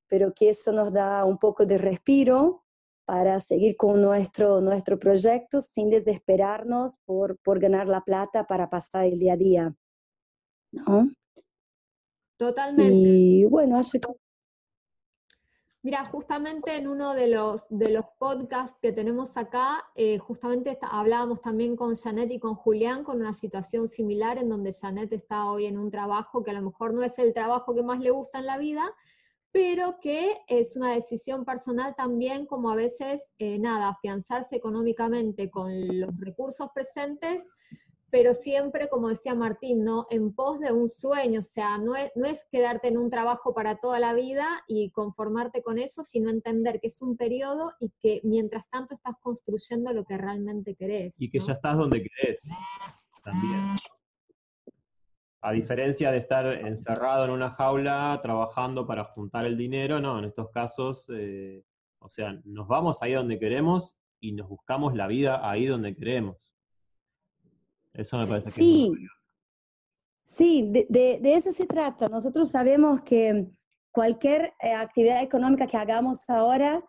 pero 0.08 0.32
que 0.32 0.50
eso 0.50 0.72
nos 0.72 0.94
da 0.94 1.26
un 1.26 1.40
poco 1.40 1.66
de 1.66 1.80
respiro 1.80 2.64
para 3.06 3.40
seguir 3.40 3.76
con 3.76 4.00
nuestro, 4.00 4.62
nuestro 4.62 5.00
proyecto 5.00 5.60
sin 5.64 5.90
desesperarnos 5.90 7.00
por, 7.00 7.40
por 7.40 7.60
ganar 7.60 7.88
la 7.88 8.02
plata 8.02 8.46
para 8.46 8.70
pasar 8.70 9.06
el 9.06 9.18
día 9.18 9.34
a 9.34 9.38
día. 9.38 9.76
¿no? 10.72 11.10
Totalmente. 12.38 12.94
Y 12.94 13.46
bueno, 13.46 13.82
Mira, 15.86 16.06
justamente 16.06 16.78
en 16.78 16.88
uno 16.88 17.14
de 17.14 17.28
los, 17.28 17.66
de 17.68 17.92
los 17.92 18.06
podcasts 18.18 18.78
que 18.82 18.94
tenemos 18.94 19.36
acá, 19.36 19.84
eh, 19.96 20.18
justamente 20.18 20.80
hablábamos 20.82 21.42
también 21.42 21.76
con 21.76 21.98
Janet 21.98 22.32
y 22.32 22.40
con 22.40 22.56
Julián 22.56 23.04
con 23.04 23.20
una 23.20 23.34
situación 23.34 23.90
similar 23.90 24.38
en 24.38 24.48
donde 24.48 24.72
Janet 24.72 25.12
está 25.12 25.52
hoy 25.52 25.66
en 25.66 25.78
un 25.78 25.92
trabajo 25.92 26.42
que 26.42 26.52
a 26.52 26.54
lo 26.54 26.62
mejor 26.62 26.94
no 26.94 27.04
es 27.04 27.20
el 27.20 27.34
trabajo 27.34 27.76
que 27.76 27.84
más 27.84 28.00
le 28.00 28.12
gusta 28.12 28.40
en 28.40 28.46
la 28.46 28.58
vida, 28.58 28.94
pero 29.52 30.00
que 30.00 30.38
es 30.48 30.78
una 30.78 30.94
decisión 30.94 31.44
personal 31.44 31.96
también 31.98 32.46
como 32.46 32.70
a 32.72 32.78
veces, 32.78 33.22
eh, 33.38 33.60
nada, 33.60 33.90
afianzarse 33.90 34.56
económicamente 34.56 35.52
con 35.52 36.00
los 36.00 36.18
recursos 36.18 36.70
presentes 36.74 37.44
pero 38.14 38.36
siempre, 38.36 38.90
como 38.90 39.10
decía 39.10 39.34
Martín, 39.34 39.84
¿no? 39.84 40.06
En 40.12 40.36
pos 40.36 40.60
de 40.60 40.72
un 40.72 40.88
sueño, 40.88 41.40
o 41.40 41.44
sea, 41.44 41.80
no 41.80 41.96
es, 41.96 42.12
no 42.14 42.28
es 42.28 42.46
quedarte 42.52 42.88
en 42.88 43.00
un 43.00 43.10
trabajo 43.10 43.56
para 43.56 43.80
toda 43.80 44.00
la 44.00 44.14
vida 44.14 44.64
y 44.68 44.92
conformarte 44.92 45.64
con 45.64 45.80
eso, 45.80 46.04
sino 46.04 46.30
entender 46.30 46.80
que 46.80 46.90
es 46.90 47.02
un 47.02 47.18
periodo 47.18 47.72
y 47.80 47.92
que 48.04 48.22
mientras 48.24 48.70
tanto 48.70 48.94
estás 48.94 49.16
construyendo 49.20 49.92
lo 49.94 50.06
que 50.06 50.20
realmente 50.20 50.76
querés. 50.76 51.12
Y 51.18 51.32
que 51.32 51.40
ya 51.40 51.54
estás 51.54 51.76
donde 51.76 52.04
querés, 52.04 53.10
también. 53.24 53.60
A 55.42 55.52
diferencia 55.52 56.12
de 56.12 56.20
estar 56.20 56.46
encerrado 56.46 57.26
en 57.26 57.32
una 57.32 57.50
jaula 57.50 58.20
trabajando 58.22 58.86
para 58.86 59.06
juntar 59.06 59.48
el 59.48 59.58
dinero, 59.58 60.00
no, 60.00 60.20
en 60.20 60.26
estos 60.26 60.52
casos, 60.52 61.08
eh, 61.10 61.64
o 61.98 62.12
sea, 62.12 62.40
nos 62.46 62.68
vamos 62.68 63.02
ahí 63.02 63.14
donde 63.14 63.40
queremos 63.40 63.96
y 64.20 64.34
nos 64.34 64.48
buscamos 64.48 64.94
la 64.94 65.08
vida 65.08 65.50
ahí 65.50 65.66
donde 65.66 65.96
queremos. 65.96 66.38
Eso 67.94 68.18
me 68.18 68.28
parece 68.28 68.52
sí. 68.52 68.92
que 68.96 69.08
Sí, 70.26 70.68
de, 70.72 71.20
eso 71.24 71.52
se 71.52 71.66
trata. 71.66 72.08
Nosotros 72.10 72.50
sabemos 72.50 73.02
que 73.04 73.46
cualquier 73.92 74.54
eh, 74.62 74.74
actividad 74.74 75.22
económica 75.22 75.68
que 75.68 75.78
hagamos 75.78 76.28
ahora 76.30 76.84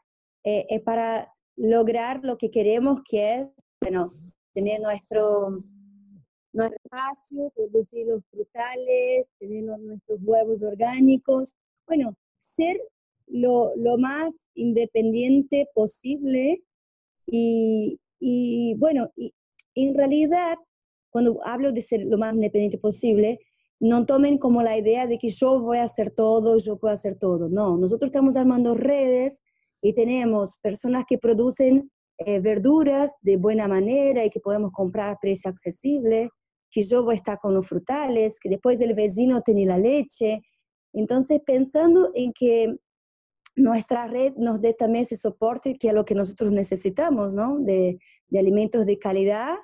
eh, 0.45 0.65
es 0.71 0.83
para 0.83 1.31
lograr 1.57 2.21
lo 2.23 2.39
que 2.39 2.51
queremos, 2.51 3.01
que 3.09 3.41
es 3.41 4.35
tener 4.55 4.81
nuestro, 4.81 5.49
nuestro 6.53 6.79
espacio, 6.85 7.51
producir 7.55 8.07
los 8.07 8.25
frutales, 8.31 9.29
tener 9.39 9.65
nuestros 9.65 10.21
huevos 10.23 10.63
orgánicos. 10.63 11.55
Bueno, 11.87 12.17
ser 12.39 12.81
lo, 13.27 13.73
lo 13.77 13.99
más 13.99 14.33
independiente 14.55 15.69
posible 15.75 16.63
y, 17.27 18.01
y 18.21 18.75
bueno, 18.79 19.11
y 19.17 19.35
en 19.75 19.95
realidad 19.95 20.57
cuando 21.15 21.39
hablo 21.45 21.71
de 21.71 21.81
ser 21.81 22.05
lo 22.07 22.19
más 22.19 22.35
independiente 22.35 22.77
posible, 22.77 23.39
no 23.79 24.05
tomen 24.05 24.37
como 24.37 24.65
la 24.65 24.77
idea 24.77 25.07
de 25.07 25.17
que 25.17 25.29
yo 25.29 25.61
voy 25.61 25.79
a 25.79 25.85
hacer 25.85 26.11
todo, 26.11 26.59
yo 26.59 26.77
puedo 26.77 26.93
hacer 26.93 27.15
todo. 27.15 27.49
No, 27.49 27.77
nosotros 27.77 28.09
estamos 28.09 28.35
armando 28.35 28.75
redes 28.75 29.41
y 29.81 29.95
tenemos 29.95 30.59
personas 30.61 31.05
que 31.09 31.17
producen 31.17 31.89
eh, 32.19 32.41
verduras 32.41 33.15
de 33.23 33.37
buena 33.37 33.69
manera 33.69 34.25
y 34.25 34.31
que 34.31 34.41
podemos 34.41 34.73
comprar 34.73 35.11
a 35.11 35.19
precio 35.21 35.49
accesible, 35.49 36.31
que 36.69 36.81
yo 36.81 37.05
voy 37.05 37.15
a 37.15 37.19
estar 37.19 37.39
con 37.39 37.55
los 37.55 37.69
frutales, 37.69 38.41
que 38.41 38.49
después 38.49 38.81
el 38.81 38.95
vecino 38.95 39.41
tiene 39.41 39.67
la 39.67 39.79
leche. 39.79 40.41
Entonces, 40.95 41.41
pensando 41.47 42.11
en 42.15 42.33
que 42.33 42.75
nuestra 43.55 44.09
red 44.09 44.33
nos 44.37 44.61
dé 44.61 44.75
también 44.75 45.05
ese 45.05 45.17
soporte 45.17 45.77
que 45.79 45.89
es 45.89 45.95
lo 45.95 46.05
que 46.05 46.17
nosotros 46.17 46.51
necesitamos, 46.51 47.33
¿no? 47.33 47.61
De, 47.61 48.01
de 48.27 48.39
alimentos 48.41 48.85
de 48.85 48.99
calidad 48.99 49.55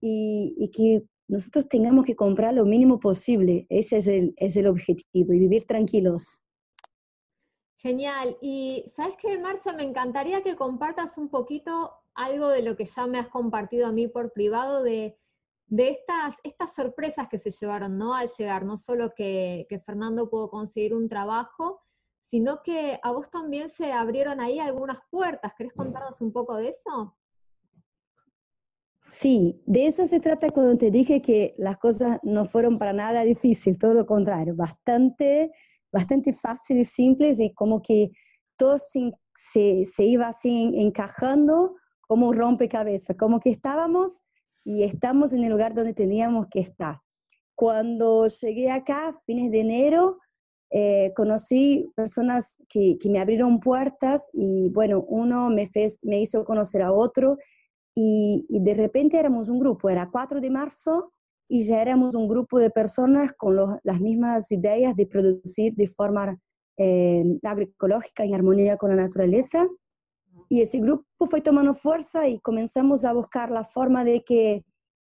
y, 0.00 0.70
que 0.74 1.02
nosotros 1.28 1.68
tengamos 1.68 2.04
que 2.04 2.16
comprar 2.16 2.54
lo 2.54 2.64
mínimo 2.64 2.98
posible. 2.98 3.66
Ese 3.68 3.98
es 3.98 4.08
el, 4.08 4.34
es 4.36 4.56
el 4.56 4.66
objetivo 4.66 5.32
y 5.32 5.38
vivir 5.38 5.64
tranquilos. 5.64 6.40
Genial. 7.76 8.36
Y 8.40 8.90
sabes 8.96 9.16
qué, 9.18 9.38
Marcia, 9.38 9.72
me 9.72 9.84
encantaría 9.84 10.42
que 10.42 10.56
compartas 10.56 11.18
un 11.18 11.28
poquito 11.28 11.92
algo 12.14 12.48
de 12.48 12.62
lo 12.62 12.76
que 12.76 12.84
ya 12.84 13.06
me 13.06 13.18
has 13.18 13.28
compartido 13.28 13.86
a 13.86 13.92
mí 13.92 14.08
por 14.08 14.32
privado 14.32 14.82
de, 14.82 15.16
de 15.66 15.90
estas, 15.90 16.34
estas 16.42 16.74
sorpresas 16.74 17.28
que 17.28 17.38
se 17.38 17.50
llevaron 17.50 17.98
¿no? 17.98 18.14
al 18.14 18.28
llegar. 18.36 18.64
No 18.64 18.76
solo 18.76 19.12
que, 19.14 19.66
que 19.68 19.78
Fernando 19.78 20.28
pudo 20.28 20.50
conseguir 20.50 20.94
un 20.94 21.08
trabajo, 21.08 21.82
sino 22.30 22.62
que 22.62 22.98
a 23.02 23.12
vos 23.12 23.30
también 23.30 23.70
se 23.70 23.92
abrieron 23.92 24.40
ahí 24.40 24.58
algunas 24.58 25.00
puertas. 25.10 25.52
¿Querés 25.56 25.72
contarnos 25.74 26.20
un 26.20 26.32
poco 26.32 26.56
de 26.56 26.70
eso? 26.70 27.17
Sí, 29.12 29.60
de 29.66 29.86
eso 29.86 30.06
se 30.06 30.20
trata 30.20 30.50
cuando 30.50 30.76
te 30.76 30.90
dije 30.90 31.22
que 31.22 31.54
las 31.58 31.78
cosas 31.78 32.18
no 32.22 32.44
fueron 32.44 32.78
para 32.78 32.92
nada 32.92 33.22
difíciles, 33.22 33.78
todo 33.78 33.94
lo 33.94 34.06
contrario, 34.06 34.54
bastante, 34.54 35.50
bastante 35.90 36.32
fáciles, 36.32 36.90
simples 36.90 37.40
y 37.40 37.52
como 37.54 37.82
que 37.82 38.10
todo 38.56 38.76
se, 38.78 39.84
se, 39.84 40.04
iba 40.04 40.28
así 40.28 40.72
encajando 40.76 41.74
como 42.02 42.28
un 42.28 42.36
rompecabezas, 42.36 43.16
como 43.16 43.40
que 43.40 43.50
estábamos 43.50 44.22
y 44.64 44.84
estamos 44.84 45.32
en 45.32 45.44
el 45.44 45.50
lugar 45.50 45.74
donde 45.74 45.94
teníamos 45.94 46.46
que 46.50 46.60
estar. 46.60 47.00
Cuando 47.54 48.26
llegué 48.28 48.70
acá, 48.70 49.20
fines 49.26 49.50
de 49.50 49.60
enero, 49.60 50.18
eh, 50.70 51.12
conocí 51.16 51.90
personas 51.96 52.58
que, 52.68 52.98
que, 53.00 53.08
me 53.08 53.20
abrieron 53.20 53.58
puertas 53.58 54.28
y 54.32 54.68
bueno, 54.68 55.04
uno 55.08 55.48
me, 55.48 55.68
me 56.02 56.20
hizo 56.20 56.44
conocer 56.44 56.82
a 56.82 56.92
otro 56.92 57.38
y, 58.00 58.60
de 58.60 58.74
repente 58.74 59.18
éramos 59.18 59.48
un 59.48 59.58
grupo, 59.58 59.90
era 59.90 60.08
4 60.08 60.40
de 60.40 60.50
marzo 60.50 61.12
y 61.48 61.66
ya 61.66 61.82
éramos 61.82 62.14
un 62.14 62.28
grupo 62.28 62.60
de 62.60 62.70
personas 62.70 63.32
con 63.36 63.56
las 63.82 64.00
mismas 64.00 64.52
ideas 64.52 64.94
de 64.94 65.06
producir 65.06 65.74
de 65.74 65.88
forma 65.88 66.38
eh, 66.76 67.24
agroecológica 67.42 68.22
en 68.22 68.36
armonía 68.36 68.76
con 68.76 68.90
la 68.90 69.02
naturaleza. 69.02 69.66
Y 70.48 70.60
ese 70.60 70.78
grupo 70.78 71.26
fue 71.26 71.40
tomando 71.40 71.74
fuerza 71.74 72.28
y 72.28 72.38
comenzamos 72.38 73.04
a 73.04 73.12
buscar 73.12 73.50
la 73.50 73.64
forma 73.64 74.04
de 74.04 74.22
que 74.22 74.64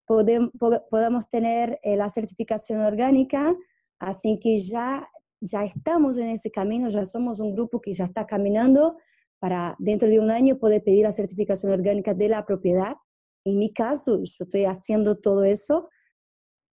podamos 0.07 1.29
tener 1.29 1.79
eh, 1.83 1.95
la 1.95 2.09
certificación 2.09 2.81
orgánica, 2.81 3.55
así 3.99 4.39
que 4.41 4.57
ya, 4.57 5.07
ya 5.43 5.63
estamos 5.65 6.17
en 6.17 6.29
ese 6.29 6.51
camino, 6.51 6.89
ya 6.89 7.05
somos 7.05 7.39
un 7.39 7.53
grupo 7.53 7.83
que 7.83 7.93
ya 7.93 8.05
está 8.05 8.25
caminando 8.27 8.97
para 9.39 9.77
dentro 9.79 10.09
de 10.09 10.19
un 10.19 10.31
año 10.31 10.59
poder 10.59 10.83
pedir 10.83 11.05
la 11.05 11.13
certificación 11.13 11.73
orgánica 11.73 12.15
de 12.15 12.29
la 12.29 12.45
propiedad. 12.45 12.97
En 13.45 13.59
mi 13.59 13.73
caso, 13.73 14.17
yo 14.23 14.45
estoy 14.45 14.65
haciendo 14.65 15.19
todo 15.19 15.45
eso 15.45 15.89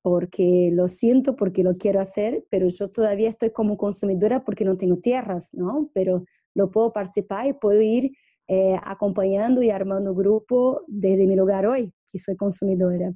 porque 0.01 0.69
lo 0.72 0.88
siento, 0.88 1.36
porque 1.36 1.63
lo 1.63 1.77
quiero 1.77 2.00
hacer, 2.00 2.45
pero 2.51 2.67
yo 2.67 2.91
todavía 2.91 3.29
estoy 3.29 3.51
como 3.51 3.77
consumidora 3.77 4.43
porque 4.43 4.65
no 4.65 4.77
tengo 4.77 4.98
tierras, 4.98 5.53
¿no? 5.53 5.89
Pero 5.93 6.25
lo 6.53 6.69
puedo 6.69 6.91
participar 6.91 7.48
y 7.48 7.53
puedo 7.53 7.81
ir 7.81 8.12
eh, 8.48 8.75
acompañando 8.84 9.63
y 9.63 9.72
armando 9.72 10.13
grupo 10.13 10.84
desde 10.88 11.25
mi 11.25 11.36
lugar 11.36 11.65
hoy, 11.65 11.91
que 12.12 12.19
soy 12.19 12.36
consumidora. 12.36 13.13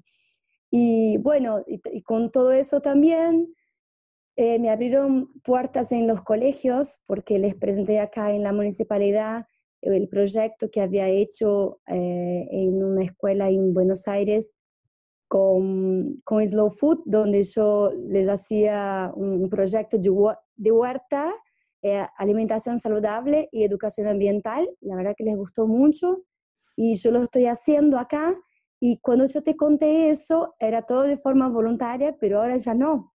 Y 0.71 1.17
bueno, 1.17 1.63
y 1.67 2.01
con 2.01 2.31
todo 2.31 2.51
eso 2.51 2.81
también 2.81 3.53
eh, 4.41 4.57
me 4.57 4.69
abrieron 4.69 5.33
puertas 5.43 5.91
en 5.91 6.07
los 6.07 6.21
colegios 6.21 7.01
porque 7.05 7.39
les 7.39 7.55
presenté 7.55 7.99
acá 7.99 8.31
en 8.31 8.43
la 8.43 8.53
municipalidad 8.53 9.45
el 9.81 10.07
proyecto 10.07 10.71
que 10.71 10.79
había 10.79 11.09
hecho 11.09 11.81
eh, 11.87 12.47
en 12.49 12.81
una 12.81 13.03
escuela 13.03 13.49
en 13.49 13.73
Buenos 13.73 14.07
Aires 14.07 14.53
con, 15.27 16.21
con, 16.23 16.47
Slow 16.47 16.69
Food, 16.69 17.01
donde 17.05 17.43
yo 17.43 17.91
les 18.07 18.29
hacía 18.29 19.11
un 19.13 19.49
proyecto 19.49 19.97
de, 19.97 20.71
huerta, 20.71 21.33
eh, 21.81 22.05
alimentación 22.17 22.79
saludable 22.79 23.49
y 23.51 23.65
educación 23.65 24.07
ambiental. 24.07 24.69
La 24.79 24.95
verdad 24.95 25.15
que 25.17 25.25
les 25.25 25.35
gustó 25.35 25.67
mucho 25.67 26.23
y 26.77 26.95
yo 26.95 27.11
lo 27.11 27.23
estoy 27.23 27.47
haciendo 27.47 27.99
acá 27.99 28.37
y 28.79 28.99
cuando 28.99 29.25
yo 29.25 29.43
te 29.43 29.57
conté 29.57 30.09
eso, 30.11 30.55
era 30.61 30.83
todo 30.83 31.01
de 31.01 31.17
forma 31.17 31.49
voluntaria, 31.49 32.15
pero 32.17 32.39
ahora 32.39 32.55
ya 32.55 32.73
no. 32.73 33.11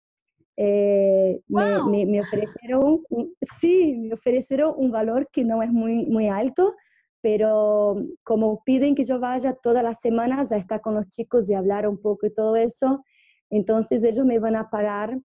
Eh, 0.57 1.41
me, 1.49 2.07
me, 2.07 2.21
ofrecieron, 2.21 3.03
sí, 3.41 3.97
me 3.99 4.15
ofrecieron 4.15 4.75
un 4.77 4.91
valor 4.91 5.29
que 5.33 5.45
no 5.45 5.63
es 5.63 5.71
muy, 5.71 6.07
muy 6.07 6.29
alto, 6.29 6.75
pero 7.23 7.97
como 8.23 8.63
piden 8.65 8.95
que 8.95 9.05
yo 9.05 9.19
vaya 9.19 9.55
todas 9.55 9.83
las 9.83 10.01
semanas 10.01 10.53
a 10.53 10.57
estar 10.57 10.81
con 10.81 10.95
los 10.95 11.09
chicos 11.09 11.49
y 11.49 11.55
hablar 11.55 11.89
un 11.89 11.99
poco 11.99 12.27
y 12.27 12.35
todo 12.35 12.57
eso, 12.57 13.03
entonces 13.51 14.03
ellos 14.03 14.27
me 14.27 14.39
van 14.39 14.57
a 14.57 14.69
pagar 14.69 15.19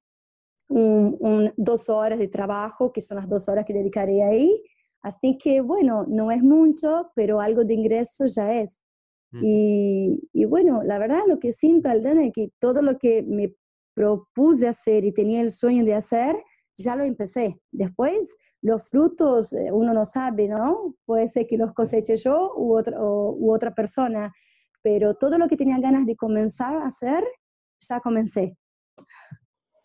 un, 0.69 1.53
dos 1.57 1.89
horas 1.89 2.19
de 2.19 2.27
trabajo, 2.27 2.91
que 2.91 3.01
son 3.01 3.17
las 3.17 3.27
dos 3.27 3.47
horas 3.49 3.65
que 3.65 3.73
dedicaré 3.73 4.23
ahí. 4.23 4.63
Así 5.01 5.37
que 5.37 5.61
bueno, 5.61 6.05
no 6.07 6.31
es 6.31 6.43
mucho, 6.43 7.11
pero 7.15 7.39
algo 7.39 7.63
de 7.63 7.73
ingreso 7.73 8.25
ya 8.25 8.53
es. 8.53 8.79
Y, 9.41 10.29
y, 10.31 10.45
bueno, 10.45 10.83
la 10.83 10.97
verdad 10.97 11.19
lo 11.27 11.37
que 11.37 11.51
siento, 11.51 11.89
Aldana, 11.89 12.25
es 12.25 12.31
que 12.33 12.49
todo 12.59 12.81
lo 12.81 12.97
que 12.97 13.23
me 13.23 13.53
propuse 13.97 14.67
hacer 14.67 15.03
y 15.05 15.11
tenía 15.11 15.41
el 15.41 15.51
sueño 15.51 15.83
de 15.83 15.95
hacer, 15.95 16.35
ya 16.77 16.95
lo 16.95 17.03
empecé. 17.03 17.59
Después, 17.71 18.29
los 18.61 18.87
frutos, 18.89 19.53
eh, 19.53 19.71
uno 19.71 19.91
no 19.91 20.05
sabe, 20.05 20.47
¿no? 20.47 20.93
Puede 21.03 21.27
ser 21.27 21.47
que 21.47 21.57
los 21.57 21.73
coseche 21.73 22.15
yo 22.15 22.53
u 22.55 22.77
otra, 22.77 22.95
u 22.99 23.51
otra 23.51 23.73
persona, 23.73 24.31
pero 24.83 25.15
todo 25.15 25.39
lo 25.39 25.47
que 25.47 25.57
tenía 25.57 25.79
ganas 25.79 26.05
de 26.05 26.15
comenzar 26.15 26.75
a 26.75 26.85
hacer, 26.85 27.23
ya 27.79 27.99
comencé. 27.99 28.55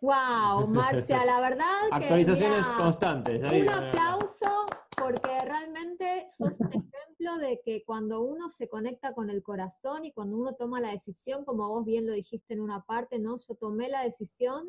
Wow, 0.02 0.66
Marcia, 0.68 1.24
la 1.24 1.40
verdad 1.40 1.88
que. 1.88 2.04
Actualizaciones 2.04 2.66
constantes. 2.78 3.40
Un 3.50 3.68
aplauso 3.70 4.66
porque 4.94 5.38
realmente 5.42 6.28
sos 6.36 6.60
un 6.60 6.90
ejemplo 7.22 7.38
de 7.38 7.60
que 7.64 7.84
cuando 7.84 8.22
uno 8.22 8.48
se 8.48 8.68
conecta 8.68 9.14
con 9.14 9.30
el 9.30 9.42
corazón 9.42 10.04
y 10.04 10.12
cuando 10.12 10.36
uno 10.36 10.54
toma 10.54 10.80
la 10.80 10.90
decisión, 10.90 11.44
como 11.44 11.68
vos 11.68 11.84
bien 11.84 12.06
lo 12.06 12.12
dijiste 12.12 12.54
en 12.54 12.60
una 12.60 12.84
parte, 12.84 13.18
¿no? 13.18 13.36
Yo 13.38 13.54
tomé 13.54 13.88
la 13.88 14.02
decisión, 14.02 14.68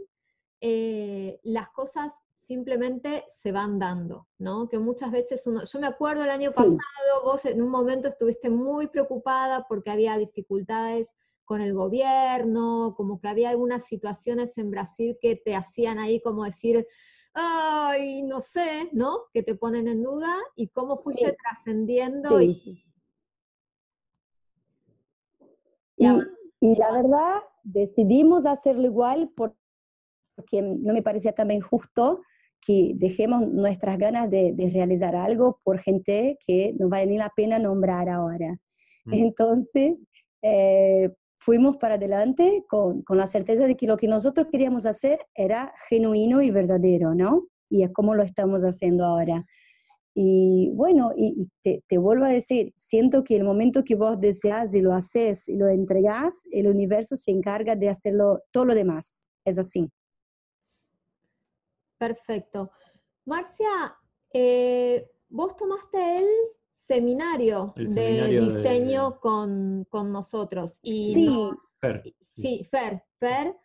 eh, 0.61 1.39
las 1.43 1.69
cosas 1.69 2.11
simplemente 2.47 3.25
se 3.41 3.51
van 3.51 3.79
dando, 3.79 4.27
¿no? 4.37 4.67
Que 4.67 4.77
muchas 4.77 5.11
veces 5.11 5.47
uno, 5.47 5.63
yo 5.63 5.79
me 5.79 5.87
acuerdo 5.87 6.23
el 6.23 6.29
año 6.29 6.51
pasado, 6.51 6.77
vos 7.23 7.45
en 7.45 7.61
un 7.61 7.69
momento 7.69 8.07
estuviste 8.07 8.49
muy 8.49 8.87
preocupada 8.87 9.65
porque 9.67 9.91
había 9.91 10.17
dificultades 10.17 11.09
con 11.45 11.61
el 11.61 11.73
gobierno, 11.73 12.93
como 12.95 13.19
que 13.19 13.27
había 13.27 13.49
algunas 13.49 13.85
situaciones 13.85 14.57
en 14.57 14.71
Brasil 14.71 15.17
que 15.21 15.35
te 15.35 15.55
hacían 15.55 15.99
ahí 15.99 16.21
como 16.21 16.45
decir, 16.45 16.87
ay, 17.33 18.21
no 18.23 18.39
sé, 18.41 18.89
¿no? 18.91 19.23
Que 19.33 19.43
te 19.43 19.55
ponen 19.55 19.87
en 19.87 20.03
duda 20.03 20.35
y 20.55 20.67
cómo 20.69 20.97
fuiste 20.97 21.35
trascendiendo. 21.43 22.41
Y, 22.41 22.85
y, 26.59 26.75
la 26.75 26.91
verdad, 26.91 27.41
decidimos 27.63 28.45
hacerlo 28.45 28.85
igual 28.85 29.31
porque 29.35 30.61
no 30.61 30.93
me 30.93 31.01
parecía 31.01 31.33
también 31.33 31.61
justo 31.61 32.21
que 32.65 32.93
dejemos 32.95 33.47
nuestras 33.47 33.97
ganas 33.97 34.29
de, 34.29 34.55
realizar 34.73 35.15
algo 35.15 35.59
por 35.63 35.79
gente 35.79 36.37
que 36.45 36.73
no 36.79 36.89
vale 36.89 37.07
ni 37.07 37.17
la 37.17 37.31
pena 37.35 37.59
nombrar 37.59 38.09
ahora. 38.09 38.57
Mm. 39.05 39.13
Entonces, 39.13 39.99
eh, 40.41 41.11
fuimos 41.43 41.77
para 41.77 41.95
adelante 41.95 42.63
con, 42.69 43.01
con, 43.01 43.17
la 43.17 43.27
certeza 43.27 43.67
de 43.67 43.75
que 43.75 43.87
lo 43.87 43.97
que 43.97 44.07
nosotros 44.07 44.47
queríamos 44.51 44.85
hacer 44.85 45.19
era 45.35 45.73
genuino 45.89 46.41
y 46.41 46.51
verdadero, 46.51 47.13
¿no? 47.13 47.47
Y 47.69 47.83
es 47.83 47.91
como 47.91 48.15
lo 48.15 48.23
estamos 48.23 48.61
haciendo 48.61 49.05
ahora. 49.05 49.43
Y 50.15 50.71
bueno, 50.75 51.11
y, 51.17 51.49
te, 51.61 51.83
te, 51.87 51.97
vuelvo 51.97 52.25
a 52.25 52.29
decir, 52.29 52.71
siento 52.77 53.23
que 53.23 53.35
el 53.35 53.43
momento 53.43 53.83
que 53.83 53.95
vos 53.95 54.19
deseas 54.19 54.73
y 54.73 54.81
lo 54.81 54.93
haces 54.93 55.47
y 55.49 55.57
lo 55.57 55.67
entregas, 55.67 56.35
el 56.51 56.67
universo 56.67 57.17
se 57.17 57.31
encarga 57.31 57.75
de 57.75 57.89
hacerlo 57.89 58.41
todo 58.51 58.65
lo 58.65 58.75
demás. 58.75 59.29
Es 59.43 59.57
así. 59.57 59.89
Perfecto. 61.97 62.71
Marcia, 63.25 63.95
eh, 64.33 65.09
vos 65.29 65.55
tomaste 65.55 66.19
el 66.19 66.27
seminario, 66.87 67.73
de 67.75 68.39
diseño 68.39 69.19
Con, 69.19 69.87
nosotros. 69.91 70.79
Y 70.81 71.13
sí. 71.13 71.49
Fer. 71.79 72.03
Sí, 72.35 72.67
Fer, 72.69 73.03
Fer. 73.19 73.55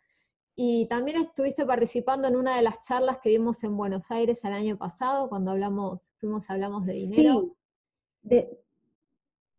Y 0.55 0.87
también 0.87 1.21
estuviste 1.21 1.65
participando 1.65 2.27
en 2.27 2.35
una 2.35 2.57
de 2.57 2.63
las 2.63 2.81
charlas 2.81 3.19
que 3.19 3.29
dimos 3.29 3.63
en 3.63 3.77
Buenos 3.77 4.11
Aires 4.11 4.39
el 4.43 4.53
año 4.53 4.77
pasado, 4.77 5.29
cuando 5.29 5.51
hablamos, 5.51 6.11
fuimos, 6.19 6.49
hablamos 6.49 6.85
de 6.85 6.93
dinero. 6.93 7.41
Sí. 7.41 7.53
De, 8.21 8.59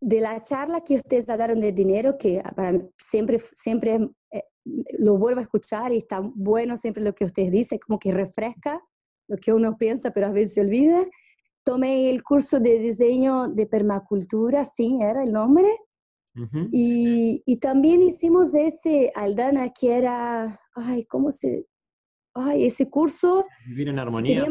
de 0.00 0.20
la 0.20 0.42
charla 0.42 0.82
que 0.82 0.96
ustedes 0.96 1.28
hablaron 1.28 1.60
de 1.60 1.72
dinero, 1.72 2.18
que 2.18 2.42
para 2.54 2.72
mí 2.72 2.82
siempre, 2.98 3.38
siempre 3.38 4.10
eh, 4.30 4.44
lo 4.98 5.16
vuelvo 5.16 5.40
a 5.40 5.44
escuchar 5.44 5.92
y 5.92 5.98
está 5.98 6.20
bueno 6.20 6.76
siempre 6.76 7.02
lo 7.02 7.14
que 7.14 7.24
ustedes 7.24 7.50
dicen, 7.50 7.78
como 7.78 7.98
que 7.98 8.12
refresca 8.12 8.82
lo 9.28 9.36
que 9.36 9.52
uno 9.52 9.76
piensa, 9.76 10.10
pero 10.10 10.26
a 10.26 10.32
veces 10.32 10.54
se 10.54 10.60
olvida 10.60 11.06
tomé 11.70 12.10
el 12.10 12.24
curso 12.24 12.58
de 12.58 12.80
diseño 12.80 13.46
de 13.46 13.64
permacultura, 13.64 14.64
sí, 14.64 14.98
era 15.00 15.22
el 15.22 15.32
nombre. 15.32 15.68
y, 16.72 17.42
y, 17.46 17.56
también 17.58 18.02
hicimos 18.02 18.52
ese, 18.54 19.12
Aldana, 19.14 19.70
que 19.70 19.96
era, 19.98 20.58
ay, 20.74 21.04
¿cómo 21.04 21.30
se...? 21.30 21.66
Ay, 22.34 22.66
ese 22.66 22.88
curso... 22.88 23.44
Vivir 23.68 23.88
en 23.88 24.00
armonía. 24.00 24.46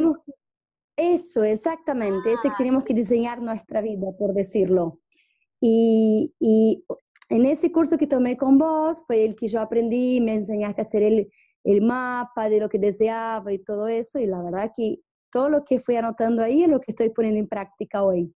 eso, 0.96 1.44
exactamente, 1.44 2.32
ese 2.32 2.50
que 2.50 2.56
tenemos 2.58 2.86
que 2.86 2.94
diseñar 2.94 3.42
nuestra 3.42 3.82
vida, 3.82 4.08
por 4.18 4.34
decirlo. 4.34 5.00
Y, 5.60 6.34
y, 6.40 6.86
en 7.30 7.46
ese 7.46 7.70
curso 7.70 7.98
que 7.98 8.08
tomé 8.08 8.38
con 8.38 8.58
vos 8.58 9.04
fue 9.08 9.26
el 9.26 9.36
que 9.36 9.48
yo 9.48 9.60
aprendí, 9.60 10.22
me 10.22 10.36
enseñaste 10.36 10.82
a 10.82 10.84
hacer 10.84 11.04
el, 11.04 11.30
el 11.66 11.82
mapa 11.82 12.48
de 12.50 12.62
lo 12.62 12.70
que 12.70 12.80
deseaba 12.80 13.52
y 13.52 13.60
todo 13.60 13.90
eso, 13.90 14.20
y 14.20 14.26
la 14.26 14.42
verdad 14.42 14.72
que 14.76 15.02
todo 15.32 15.50
lo 15.50 15.64
que 15.64 15.80
fui 15.80 15.96
anotando 15.96 16.44
ahí 16.44 16.64
es 16.64 16.70
lo 16.70 16.80
que 16.80 16.92
estoy 16.92 17.10
poniendo 17.10 17.40
en 17.40 17.48
práctica 17.48 18.04
hoy. 18.04 18.34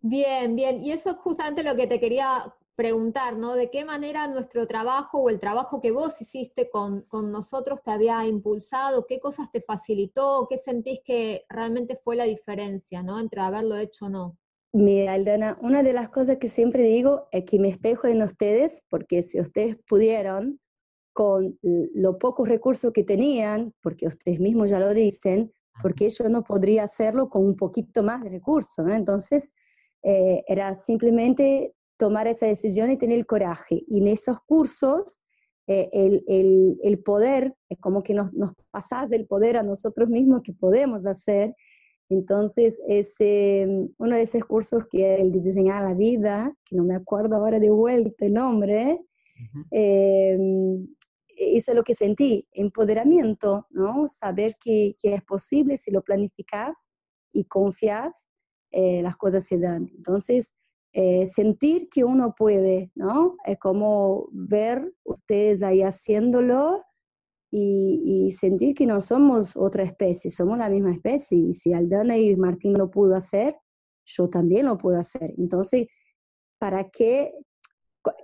Bien, 0.00 0.54
bien. 0.54 0.82
Y 0.82 0.92
eso 0.92 1.10
es 1.10 1.16
justamente 1.16 1.62
lo 1.62 1.74
que 1.76 1.86
te 1.86 1.98
quería 1.98 2.54
preguntar, 2.76 3.36
¿no? 3.36 3.54
¿De 3.54 3.70
qué 3.70 3.84
manera 3.84 4.28
nuestro 4.28 4.66
trabajo 4.66 5.20
o 5.20 5.30
el 5.30 5.40
trabajo 5.40 5.80
que 5.80 5.90
vos 5.90 6.20
hiciste 6.20 6.68
con, 6.70 7.02
con, 7.02 7.32
nosotros 7.32 7.82
te 7.82 7.90
había 7.90 8.24
impulsado? 8.26 9.06
¿Qué 9.06 9.18
cosas 9.18 9.50
te 9.50 9.62
facilitó? 9.62 10.46
¿Qué 10.48 10.58
sentís 10.58 11.00
que 11.04 11.44
realmente 11.48 11.96
fue 11.96 12.16
la 12.16 12.24
diferencia, 12.24 13.02
¿no? 13.02 13.18
Entre 13.18 13.40
haberlo 13.40 13.76
hecho 13.76 14.06
o 14.06 14.08
no. 14.10 14.38
Mira, 14.72 15.14
Aldana, 15.14 15.58
una 15.62 15.82
de 15.82 15.94
las 15.94 16.10
cosas 16.10 16.36
que 16.36 16.48
siempre 16.48 16.82
digo 16.82 17.28
es 17.32 17.44
que 17.44 17.58
me 17.58 17.68
espejo 17.68 18.08
en 18.08 18.22
ustedes, 18.22 18.82
porque 18.90 19.22
si 19.22 19.40
ustedes 19.40 19.76
pudieron, 19.88 20.60
con 21.16 21.58
los 21.62 22.16
pocos 22.16 22.46
recursos 22.46 22.92
que 22.92 23.02
tenían, 23.02 23.72
porque 23.80 24.06
ustedes 24.06 24.38
mismos 24.38 24.68
ya 24.68 24.78
lo 24.78 24.92
dicen, 24.92 25.50
porque 25.82 26.08
yo 26.08 26.28
no 26.28 26.42
podría 26.42 26.84
hacerlo 26.84 27.28
con 27.28 27.44
un 27.44 27.56
poquito 27.56 28.02
más 28.02 28.22
de 28.22 28.30
recursos, 28.30 28.84
¿no? 28.84 28.92
Entonces, 28.92 29.52
eh, 30.02 30.44
era 30.46 30.74
simplemente 30.74 31.74
tomar 31.96 32.26
esa 32.26 32.46
decisión 32.46 32.90
y 32.90 32.96
tener 32.96 33.18
el 33.18 33.26
coraje. 33.26 33.82
Y 33.88 33.98
en 33.98 34.08
esos 34.08 34.38
cursos, 34.46 35.18
eh, 35.66 35.88
el, 35.92 36.24
el, 36.28 36.78
el, 36.82 36.98
poder, 37.00 37.54
es 37.68 37.78
como 37.78 38.02
que 38.02 38.14
nos, 38.14 38.32
nos 38.32 38.52
pasás 38.70 39.10
el 39.12 39.26
poder 39.26 39.56
a 39.56 39.62
nosotros 39.62 40.08
mismos 40.08 40.42
que 40.42 40.52
podemos 40.52 41.06
hacer. 41.06 41.54
Entonces, 42.08 42.78
ese, 42.86 43.66
uno 43.98 44.16
de 44.16 44.22
esos 44.22 44.44
cursos 44.44 44.84
que 44.90 45.14
es 45.14 45.20
el 45.20 45.32
de 45.32 45.40
diseñar 45.40 45.82
la 45.82 45.94
vida, 45.94 46.54
que 46.64 46.76
no 46.76 46.84
me 46.84 46.94
acuerdo 46.94 47.36
ahora 47.36 47.58
de 47.58 47.70
vuelta 47.70 48.26
el 48.26 48.34
nombre, 48.34 49.00
eso 51.36 51.72
es 51.72 51.76
lo 51.76 51.84
que 51.84 51.94
sentí, 51.94 52.48
empoderamiento, 52.52 53.66
¿no? 53.70 54.08
Saber 54.08 54.56
que, 54.58 54.96
que 54.98 55.14
es 55.14 55.22
posible 55.22 55.76
si 55.76 55.90
lo 55.90 56.02
planificas 56.02 56.76
y 57.32 57.44
confías, 57.44 58.16
eh, 58.70 59.02
las 59.02 59.16
cosas 59.16 59.44
se 59.44 59.58
dan. 59.58 59.88
Entonces, 59.94 60.52
eh, 60.92 61.26
sentir 61.26 61.88
que 61.90 62.04
uno 62.04 62.34
puede, 62.34 62.90
¿no? 62.94 63.36
Es 63.44 63.58
como 63.58 64.28
ver 64.32 64.94
ustedes 65.04 65.62
ahí 65.62 65.82
haciéndolo 65.82 66.82
y, 67.50 68.26
y, 68.26 68.30
sentir 68.30 68.74
que 68.74 68.86
no 68.86 69.00
somos 69.00 69.56
otra 69.56 69.84
especie, 69.84 70.30
somos 70.30 70.58
la 70.58 70.70
misma 70.70 70.92
especie. 70.92 71.38
Y 71.38 71.52
si 71.52 71.72
Aldana 71.72 72.16
y 72.16 72.34
Martín 72.36 72.74
lo 72.74 72.90
pudo 72.90 73.14
hacer, 73.14 73.56
yo 74.06 74.28
también 74.30 74.66
lo 74.66 74.78
puedo 74.78 74.98
hacer. 74.98 75.34
Entonces, 75.36 75.86
¿para 76.58 76.88
qué? 76.90 77.32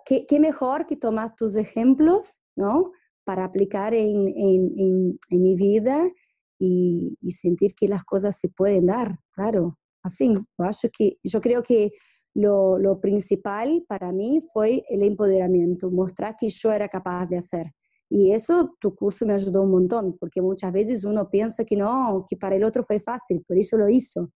¿Qué, 0.06 0.26
qué 0.26 0.40
mejor 0.40 0.86
que 0.86 0.96
tomar 0.96 1.34
tus 1.34 1.56
ejemplos, 1.56 2.38
¿no? 2.56 2.92
Para 3.24 3.44
aplicar 3.44 3.94
en, 3.94 4.28
en, 4.28 5.18
en, 5.30 5.42
mi 5.42 5.54
vida 5.54 6.10
y, 6.58 7.16
sentir 7.30 7.74
que 7.74 7.88
las 7.88 8.04
cosas 8.04 8.38
se 8.38 8.48
pueden 8.48 8.86
dar, 8.86 9.18
claro. 9.32 9.78
Así, 10.02 10.32
yo, 10.32 10.90
que, 10.92 11.18
yo 11.22 11.40
creo 11.40 11.62
que 11.62 11.92
lo, 12.34 12.78
lo, 12.78 13.00
principal 13.00 13.84
para 13.88 14.10
mí 14.12 14.42
fue 14.52 14.84
el 14.88 15.02
empoderamiento, 15.02 15.90
mostrar 15.90 16.36
que 16.36 16.48
yo 16.48 16.72
era 16.72 16.88
capaz 16.88 17.26
de 17.26 17.38
hacer. 17.38 17.72
Y 18.08 18.32
eso 18.32 18.74
tu 18.80 18.94
curso 18.94 19.24
me 19.24 19.34
ayudó 19.34 19.62
un 19.62 19.70
montón, 19.70 20.18
porque 20.18 20.42
muchas 20.42 20.72
veces 20.72 21.04
uno 21.04 21.30
piensa 21.30 21.64
que 21.64 21.76
no, 21.76 22.26
que 22.28 22.36
para 22.36 22.56
el 22.56 22.64
otro 22.64 22.82
fue 22.82 23.00
fácil, 23.00 23.42
por 23.46 23.56
eso 23.56 23.78
lo 23.78 23.88
hizo. 23.88 24.30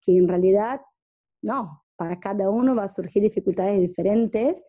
Que 0.00 0.16
en 0.16 0.28
realidad, 0.28 0.80
no, 1.42 1.82
para 1.96 2.18
cada 2.18 2.48
uno 2.48 2.74
va 2.74 2.84
a 2.84 2.88
surgir 2.88 3.22
dificultades 3.22 3.80
diferentes 3.80 4.64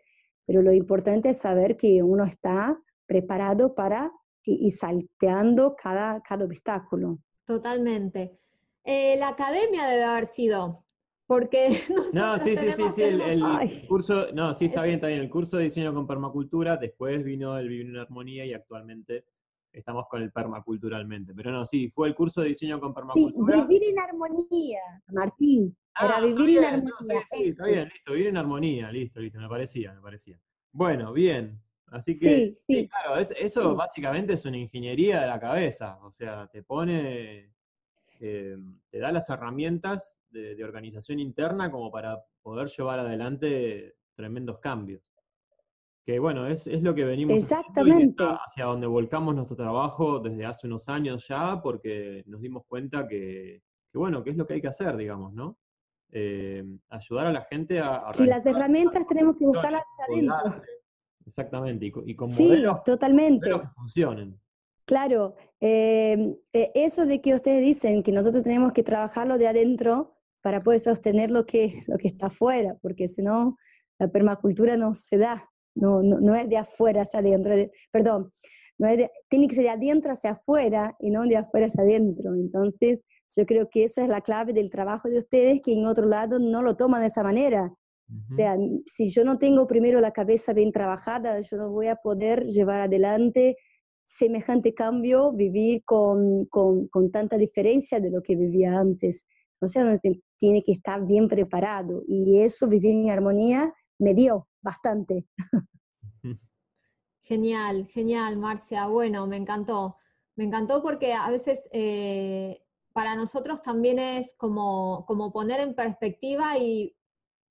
pero 0.52 0.62
lo 0.62 0.74
importante 0.74 1.30
es 1.30 1.38
saber 1.38 1.78
que 1.78 2.04
uno 2.04 2.26
está 2.26 2.78
preparado 3.12 3.76
para 3.76 4.10
y, 4.46 4.72
salteando 4.72 5.76
cada, 5.76 6.22
cada 6.22 6.46
obstáculo. 6.46 7.20
Totalmente. 7.46 8.40
Eh, 8.86 9.18
la 9.18 9.30
academia 9.30 9.86
debe 9.86 10.06
haber 10.06 10.28
sido, 10.28 10.86
porque... 11.28 11.68
No, 12.14 12.40
sí, 12.40 12.56
sí, 12.56 12.72
sí, 12.72 12.84
sí, 12.96 13.04
el, 13.04 13.44
curso, 13.90 14.32
no, 14.34 14.54
sí, 14.54 14.66
está 14.66 14.84
bien, 14.84 14.96
está 14.96 15.08
bien, 15.08 15.20
el 15.20 15.30
curso 15.30 15.58
de 15.58 15.66
diseño 15.66 15.94
con 15.94 16.08
permacultura, 16.08 16.78
después 16.78 17.22
vino 17.22 17.58
el 17.58 17.68
Vivir 17.68 17.90
en 17.90 17.98
Armonía 17.98 18.46
y 18.46 18.54
actualmente 18.54 19.26
estamos 19.74 20.06
con 20.10 20.22
el 20.22 20.32
permaculturalmente. 20.32 21.34
Pero 21.36 21.52
no, 21.52 21.66
sí, 21.66 21.92
fue 21.94 22.08
el 22.08 22.16
curso 22.16 22.40
de 22.40 22.48
diseño 22.48 22.80
con 22.80 22.94
permacultura. 22.94 23.58
Sí, 23.58 23.62
vivir 23.68 23.90
en 23.90 24.00
armonía, 24.00 24.80
Martín. 25.12 25.78
Era 26.00 26.18
ah, 26.18 26.22
vivir 26.22 26.60
en 26.60 26.64
armonía. 26.64 27.24
sí, 27.30 27.44
sí, 27.44 27.50
está 27.50 27.66
bien, 27.66 27.90
listo, 27.90 28.14
vivir 28.14 28.28
en 28.28 28.38
armonía, 28.38 28.90
listo, 28.90 29.20
listo, 29.20 29.38
me 29.38 29.50
parecía, 29.50 29.94
me 29.94 30.02
parecía. 30.02 30.40
Bueno, 30.72 31.12
bien. 31.12 31.62
Así 31.92 32.18
que, 32.18 32.54
sí, 32.56 32.88
claro, 32.88 33.18
eso 33.18 33.76
básicamente 33.76 34.34
es 34.34 34.46
una 34.46 34.58
ingeniería 34.58 35.20
de 35.20 35.28
la 35.28 35.40
cabeza, 35.42 36.00
o 36.04 36.10
sea, 36.10 36.48
te 36.48 36.64
pone, 36.64 37.52
eh, 38.22 38.58
te 38.90 39.00
da 39.00 39.12
las 39.12 39.30
herramientas 39.30 40.18
de, 40.30 40.64
organización 40.64 41.20
interna 41.20 41.70
como 41.70 41.92
para 41.92 42.24
poder 42.42 42.70
llevar 42.70 43.00
adelante 43.00 43.96
tremendos 44.16 44.60
cambios. 44.60 45.04
Que 46.06 46.18
bueno, 46.18 46.48
es, 46.48 46.66
lo 46.66 46.96
que 46.96 47.04
venimos 47.04 47.36
Exactamente. 47.36 48.24
hacia 48.24 48.66
donde 48.66 48.88
volcamos 48.88 49.36
nuestro 49.36 49.58
trabajo 49.58 50.20
desde 50.20 50.46
hace 50.46 50.68
unos 50.68 50.88
años 50.88 51.28
ya, 51.28 51.62
porque 51.62 52.24
nos 52.26 52.40
dimos 52.40 52.64
cuenta 52.68 53.06
que, 53.06 53.64
bueno, 53.94 54.24
que 54.24 54.30
es 54.30 54.38
lo 54.38 54.48
que 54.48 54.54
hay 54.54 54.62
que 54.62 54.70
hacer, 54.70 54.96
digamos, 54.96 55.34
¿no? 55.34 55.58
Eh, 56.14 56.64
ayudar 56.90 57.28
a 57.28 57.34
la 57.34 57.42
gente 57.42 57.80
a... 57.82 58.14
Si 58.14 58.26
las 58.26 58.46
herramientas 58.46 59.06
tenemos 59.08 59.36
que 59.36 59.46
buscarlas 59.46 59.84
adentro. 60.08 60.62
Exactamente, 61.32 61.86
y, 61.86 61.94
y 62.08 62.16
con 62.16 62.30
sí, 62.30 62.62
totalmente. 62.84 63.50
que 63.50 63.68
funcionen. 63.74 64.38
Claro, 64.86 65.38
eh, 65.62 66.36
eh, 66.52 66.72
eso 66.76 67.06
de 67.06 67.22
que 67.22 67.34
ustedes 67.34 67.62
dicen 67.62 68.04
que 68.04 68.12
nosotros 68.12 68.44
tenemos 68.44 68.74
que 68.74 68.84
trabajarlo 68.84 69.38
de 69.38 69.48
adentro 69.48 70.18
para 70.42 70.62
poder 70.62 70.82
sostener 70.82 71.32
lo 71.32 71.46
que, 71.46 71.84
lo 71.88 71.98
que 71.98 72.10
está 72.10 72.26
afuera, 72.26 72.76
porque 72.82 73.08
si 73.08 73.22
no, 73.22 73.56
la 73.98 74.10
permacultura 74.10 74.76
no 74.76 74.94
se 74.94 75.18
da, 75.18 75.50
no, 75.74 76.04
no, 76.04 76.36
es 76.36 76.50
de 76.50 76.58
afuera 76.58 77.04
hacia 77.04 77.22
adentro, 77.22 77.54
perdón, 77.92 78.30
no 78.78 78.90
es 78.90 79.10
tiene 79.30 79.48
que 79.48 79.56
ser 79.56 79.64
de 79.64 79.70
adentro 79.70 80.12
hacia 80.12 80.32
afuera 80.32 80.98
y 81.00 81.12
no 81.12 81.24
de 81.24 81.38
afuera 81.38 81.68
hacia 81.68 81.84
adentro. 81.84 82.34
Entonces, 82.36 83.06
yo 83.38 83.46
creo 83.46 83.70
que 83.70 83.86
esa 83.86 84.04
es 84.04 84.10
la 84.10 84.20
clave 84.20 84.52
del 84.52 84.70
trabajo 84.70 85.08
de 85.08 85.20
ustedes, 85.20 85.62
que 85.62 85.72
en 85.72 85.86
otro 85.86 86.06
lado 86.06 86.40
no 86.40 86.62
lo 86.62 86.76
toman 86.76 87.00
de 87.00 87.08
esa 87.08 87.24
manera. 87.24 87.74
O 88.32 88.36
sea, 88.36 88.58
si 88.86 89.10
yo 89.10 89.24
no 89.24 89.38
tengo 89.38 89.68
primero 89.68 90.00
la 90.00 90.12
cabeza 90.12 90.54
bien 90.54 90.72
trabajada, 90.72 91.40
yo 91.42 91.58
no 91.58 91.70
voy 91.70 91.88
a 91.88 91.96
poder 91.96 92.46
llevar 92.48 92.82
adelante 92.82 93.56
semejante 94.04 94.74
cambio, 94.74 95.32
vivir 95.32 95.84
con, 95.86 96.46
con, 96.46 96.88
con 96.88 97.12
tanta 97.12 97.38
diferencia 97.38 98.00
de 98.00 98.10
lo 98.10 98.22
que 98.22 98.36
vivía 98.36 98.78
antes. 98.78 99.26
O 99.62 99.68
sea, 99.68 99.84
uno 99.84 100.00
tiene 100.38 100.64
que 100.64 100.72
estar 100.72 101.06
bien 101.06 101.28
preparado 101.28 102.04
y 102.08 102.40
eso, 102.40 102.68
vivir 102.68 102.92
en 102.92 103.10
armonía, 103.10 103.74
me 104.00 104.14
dio 104.14 104.48
bastante. 104.62 105.26
Genial, 107.24 107.88
genial, 107.88 108.38
Marcia. 108.38 108.88
Bueno, 108.88 109.28
me 109.28 109.38
encantó. 109.38 109.98
Me 110.36 110.46
encantó 110.46 110.82
porque 110.82 111.14
a 111.14 111.30
veces 111.30 111.62
eh, 111.72 112.62
para 112.94 113.16
nosotros 113.16 113.62
también 113.62 114.00
es 114.00 114.36
como, 114.36 115.06
como 115.06 115.32
poner 115.32 115.60
en 115.60 115.76
perspectiva 115.76 116.58
y 116.58 116.96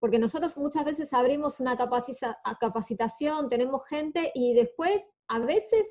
porque 0.01 0.19
nosotros 0.19 0.57
muchas 0.57 0.85
veces 0.85 1.13
abrimos 1.13 1.61
una 1.61 1.77
capacitación, 1.77 3.49
tenemos 3.49 3.87
gente 3.87 4.33
y 4.35 4.55
después 4.55 5.01
a 5.29 5.39
veces 5.39 5.85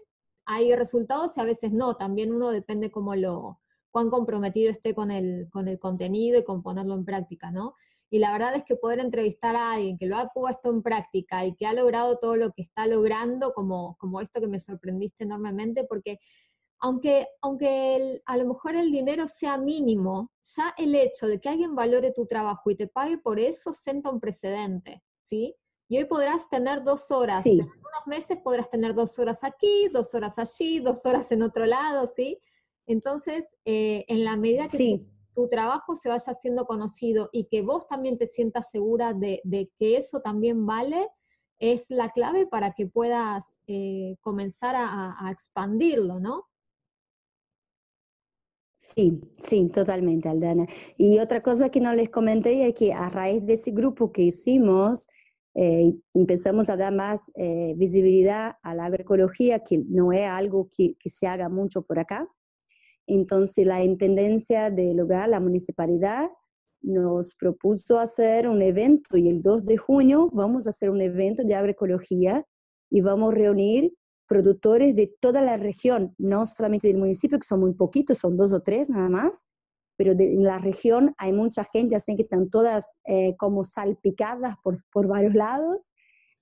hay 0.45 0.75
resultados 0.75 1.37
y 1.37 1.39
a 1.41 1.45
veces 1.45 1.71
no, 1.71 1.95
también 1.95 2.33
uno 2.33 2.49
depende 2.49 2.89
cómo 2.89 3.15
lo, 3.15 3.59
cuán 3.91 4.09
comprometido 4.09 4.71
esté 4.71 4.95
con 4.95 5.11
el, 5.11 5.47
con 5.51 5.67
el 5.67 5.77
contenido 5.77 6.39
y 6.39 6.43
con 6.43 6.63
ponerlo 6.63 6.95
en 6.95 7.05
práctica, 7.05 7.51
¿no? 7.51 7.75
Y 8.11 8.17
la 8.17 8.31
verdad 8.31 8.55
es 8.55 8.63
que 8.63 8.75
poder 8.75 8.99
entrevistar 8.99 9.55
a 9.55 9.73
alguien 9.73 9.99
que 9.99 10.07
lo 10.07 10.17
ha 10.17 10.29
puesto 10.29 10.71
en 10.71 10.81
práctica 10.81 11.45
y 11.45 11.55
que 11.55 11.67
ha 11.67 11.73
logrado 11.73 12.17
todo 12.17 12.35
lo 12.35 12.51
que 12.51 12.63
está 12.63 12.87
logrando, 12.87 13.53
como, 13.53 13.95
como 13.99 14.19
esto 14.19 14.41
que 14.41 14.47
me 14.47 14.59
sorprendiste 14.59 15.25
enormemente, 15.25 15.83
porque 15.83 16.19
aunque, 16.81 17.27
aunque 17.41 18.21
a 18.25 18.37
lo 18.37 18.45
mejor 18.45 18.75
el 18.75 18.91
dinero 18.91 19.27
sea 19.27 19.57
mínimo, 19.57 20.31
ya 20.55 20.73
el 20.77 20.95
hecho 20.95 21.27
de 21.27 21.39
que 21.39 21.49
alguien 21.49 21.75
valore 21.75 22.11
tu 22.11 22.25
trabajo 22.25 22.69
y 22.69 22.75
te 22.75 22.87
pague 22.87 23.17
por 23.17 23.39
eso 23.39 23.73
senta 23.73 24.09
un 24.09 24.19
precedente, 24.19 25.03
¿sí? 25.25 25.55
Y 25.89 25.97
hoy 25.97 26.05
podrás 26.05 26.47
tener 26.49 26.83
dos 26.83 27.11
horas, 27.11 27.45
en 27.45 27.61
unos 27.61 28.07
meses 28.07 28.37
podrás 28.43 28.69
tener 28.69 28.93
dos 28.93 29.17
horas 29.19 29.39
aquí, 29.41 29.89
dos 29.89 30.13
horas 30.13 30.37
allí, 30.37 30.79
dos 30.79 31.05
horas 31.05 31.31
en 31.31 31.41
otro 31.41 31.65
lado, 31.65 32.11
¿sí? 32.15 32.39
Entonces, 32.85 33.43
eh, 33.65 34.05
en 34.07 34.23
la 34.23 34.37
medida 34.37 34.63
que 34.69 35.01
tu, 35.35 35.49
trabajo 35.49 35.95
se 35.95 36.09
vaya 36.09 36.33
siendo 36.33 36.65
conocido 36.65 37.29
y 37.31 37.45
que 37.45 37.61
vos 37.61 37.87
también 37.87 38.17
te 38.17 38.27
sientas 38.27 38.69
segura 38.71 39.13
de, 39.13 39.41
que 39.77 39.97
eso 39.97 40.21
también 40.21 40.65
vale, 40.65 41.07
es 41.59 41.85
la 41.89 42.09
clave 42.09 42.45
para 42.45 42.73
que 42.73 42.87
puedas 42.87 43.43
eh, 43.67 44.17
comenzar 44.21 44.75
a 44.77 45.29
expandirlo, 45.31 46.19
¿no? 46.19 46.48
Sí, 48.79 49.21
sí, 49.39 49.69
totalmente, 49.69 50.29
Aldana. 50.29 50.65
Y 50.97 51.19
otra 51.19 51.43
cosa 51.43 51.69
que 51.69 51.81
no 51.81 51.93
les 51.93 52.09
comenté 52.09 52.65
es 52.67 52.73
que 52.73 52.93
a 52.93 53.09
raíz 53.09 53.45
de 53.45 53.53
ese 53.53 53.71
grupo 53.71 54.11
que 54.11 54.23
hicimos, 54.23 55.05
eh, 55.53 55.93
empezamos 56.13 56.69
a 56.69 56.77
dar 56.77 56.93
más 56.95 57.29
eh, 57.35 57.73
visibilidad 57.75 58.55
a 58.63 58.73
la 58.73 58.85
agroecología, 58.85 59.59
que 59.59 59.83
no 59.89 60.13
es 60.13 60.25
algo 60.27 60.69
que, 60.75 60.95
se 61.05 61.27
haga 61.27 61.49
mucho 61.49 61.81
por 61.81 61.99
acá. 61.99 62.27
Entonces, 63.05 63.65
la 63.65 63.83
Intendencia 63.83 64.71
del 64.71 64.97
lugar, 64.97 65.29
la 65.29 65.41
municipalidad, 65.41 66.29
nos 66.81 67.35
propuso 67.35 67.99
hacer 67.99 68.47
un 68.47 68.61
evento 68.61 69.17
y 69.17 69.27
el 69.27 69.41
2 69.41 69.65
de 69.65 69.77
junio 69.77 70.29
vamos 70.31 70.65
a 70.65 70.69
hacer 70.69 70.89
un 70.89 71.01
evento 71.01 71.43
de 71.43 71.55
agroecología 71.55 72.45
y 72.89 73.01
vamos 73.01 73.33
a 73.33 73.37
reunir 73.37 73.93
productores 74.29 74.95
de 74.95 75.11
toda 75.19 75.41
la 75.41 75.57
región, 75.57 76.13
no 76.19 76.45
solamente 76.45 76.87
del 76.87 76.97
municipio, 76.97 77.39
que 77.39 77.47
son 77.47 77.61
muy 77.61 77.73
poquitos, 77.73 78.19
son 78.19 78.37
dos 78.37 78.53
o 78.53 78.61
tres 78.61 78.89
nada 78.89 79.09
más, 79.09 79.49
pero 79.97 80.13
en 80.13 80.43
la 80.43 80.59
región 80.59 81.13
hay 81.17 81.33
mucha 81.33 81.65
gente, 81.65 81.95
así 81.95 82.15
que 82.15 82.21
están 82.21 82.49
todas 82.49 82.85
eh, 83.05 83.35
como 83.37 83.63
salpicadas 83.63 84.55
por, 84.63 84.75
por 84.93 85.07
varios 85.07 85.33
lados 85.33 85.91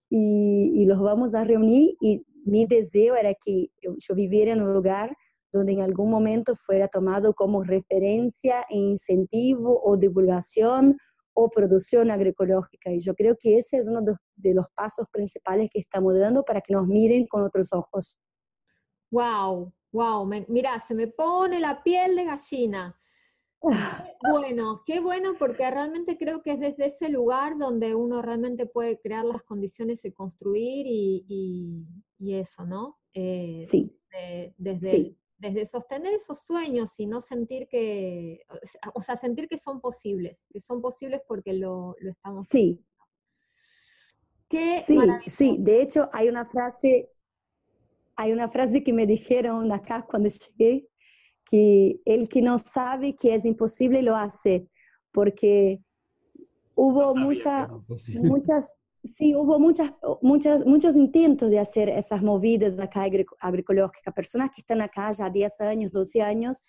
y, 0.09 0.71
y, 0.75 0.85
los 0.85 0.99
vamos 0.99 1.33
a 1.33 1.43
reunir 1.43 1.95
y 1.99 2.23
mi 2.45 2.65
deseo 2.65 3.15
era 3.15 3.33
que 3.33 3.69
yo 3.81 4.15
viviera 4.15 4.53
en 4.53 4.61
un 4.61 4.73
lugar 4.73 5.15
donde 5.51 5.73
en 5.73 5.81
algún 5.81 6.11
momento 6.11 6.55
fuera 6.55 6.87
tomado 6.87 7.33
como 7.33 7.63
referencia 7.63 8.65
e 8.69 8.77
incentivo 8.77 9.81
o 9.83 9.97
divulgación 9.97 10.97
o 11.39 11.49
producción 11.51 12.09
agroecológica. 12.09 12.91
Y 12.91 12.99
yo 12.99 13.13
creo 13.13 13.37
que 13.39 13.57
ese 13.57 13.77
es 13.77 13.87
uno 13.87 14.01
de 14.35 14.53
los 14.55 14.65
pasos 14.75 15.05
principales 15.11 15.69
que 15.71 15.79
estamos 15.79 16.17
dando 16.17 16.43
para 16.43 16.61
que 16.61 16.73
nos 16.73 16.87
miren 16.87 17.27
con 17.27 17.43
otros 17.43 17.71
ojos. 17.73 18.17
Wow, 19.11 19.71
wow, 19.91 20.25
mira, 20.47 20.83
se 20.87 20.95
me 20.95 21.07
pone 21.07 21.59
la 21.59 21.83
piel 21.83 22.15
de 22.15 22.25
gallina. 22.25 22.99
bueno, 24.21 24.81
qué 24.83 24.99
bueno, 24.99 25.35
porque 25.37 25.69
realmente 25.69 26.17
creo 26.17 26.41
que 26.41 26.53
es 26.53 26.59
desde 26.59 26.87
ese 26.87 27.09
lugar 27.09 27.59
donde 27.59 27.93
uno 27.93 28.23
realmente 28.23 28.65
puede 28.65 28.99
crear 28.99 29.23
las 29.23 29.43
condiciones 29.43 30.01
de 30.01 30.15
construir 30.15 30.87
y, 30.87 31.85
eso, 32.19 32.65
¿no? 32.65 32.97
Eh, 33.13 33.67
sí. 33.69 33.95
desde 34.57 34.95
El, 34.95 35.17
desde 35.37 35.65
sostener 35.65 36.13
esos 36.13 36.41
sueños 36.41 36.99
y 36.99 37.05
no 37.05 37.21
sentir 37.21 37.67
que, 37.67 38.41
o 38.93 39.01
sea, 39.01 39.17
sentir 39.17 39.47
que 39.47 39.57
son 39.57 39.79
posibles, 39.79 40.37
que 40.49 40.59
son 40.59 40.81
posibles 40.81 41.21
porque 41.27 41.53
lo, 41.53 41.95
lo 41.99 42.11
estamos 42.11 42.47
Sí. 42.49 42.83
sí, 44.49 44.97
sí, 45.27 45.57
de 45.59 45.81
hecho 45.81 46.09
hay 46.13 46.29
una 46.29 46.45
frase, 46.45 47.09
hay 48.15 48.31
una 48.31 48.49
frase 48.49 48.83
que 48.83 48.93
me 48.93 49.05
dijeron 49.05 49.71
acá 49.71 50.05
cuando 50.09 50.29
llegué, 50.29 50.87
que 51.45 52.01
el 52.05 52.27
que 52.27 52.41
no 52.41 52.57
sabe 52.57 53.15
que 53.15 53.33
es 53.33 53.45
imposible 53.45 54.01
lo 54.01 54.15
hace, 54.15 54.67
porque 55.11 55.79
hubo 56.75 57.15
mucha, 57.15 57.69
muchas 58.13 58.73
sí, 59.07 59.35
hubo 59.35 59.59
muchas, 59.59 59.91
muchas, 60.21 60.65
muchos 60.65 60.95
intentos 60.95 61.51
de 61.51 61.59
hacer 61.59 61.89
esas 61.89 62.21
movidas 62.21 62.77
acá 62.79 63.05
agroecológicas, 63.39 64.13
personas 64.13 64.49
que 64.51 64.61
están 64.61 64.81
acá 64.81 65.11
ya 65.11 65.29
10 65.29 65.61
años, 65.61 65.91
12 65.91 66.21
años, 66.21 66.63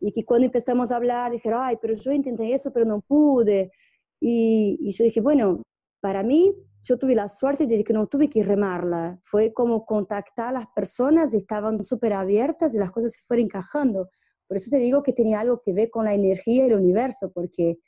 y 0.00 0.12
que 0.12 0.24
cuando 0.24 0.46
empezamos 0.46 0.92
a 0.92 0.96
hablar 0.96 1.32
dijeron, 1.32 1.60
ay, 1.62 1.76
pero 1.80 1.94
yo 1.94 2.12
intenté 2.12 2.52
eso, 2.52 2.72
pero 2.72 2.84
no 2.84 3.00
pude. 3.00 3.70
Y, 4.20 4.76
y 4.80 4.90
yo 4.90 5.04
dije, 5.04 5.20
bueno, 5.20 5.62
para 6.00 6.22
mí, 6.22 6.54
yo 6.82 6.98
tuve 6.98 7.14
la 7.14 7.28
suerte 7.28 7.66
de 7.66 7.82
que 7.82 7.92
no 7.92 8.06
tuve 8.06 8.30
que 8.30 8.44
remarla. 8.44 9.18
Fue 9.24 9.52
como 9.52 9.84
contactar 9.84 10.48
a 10.48 10.52
las 10.52 10.66
personas, 10.68 11.34
estaban 11.34 11.82
súper 11.84 12.12
abiertas 12.12 12.74
y 12.74 12.78
las 12.78 12.92
cosas 12.92 13.12
se 13.12 13.22
fueron 13.26 13.46
encajando. 13.46 14.08
Por 14.46 14.56
eso 14.56 14.70
te 14.70 14.76
digo 14.78 15.02
que 15.02 15.12
tenía 15.12 15.40
algo 15.40 15.60
que 15.64 15.72
ver 15.72 15.90
con 15.90 16.04
la 16.04 16.14
energía 16.14 16.64
y 16.64 16.68
el 16.68 16.78
universo, 16.78 17.32
porque 17.32 17.78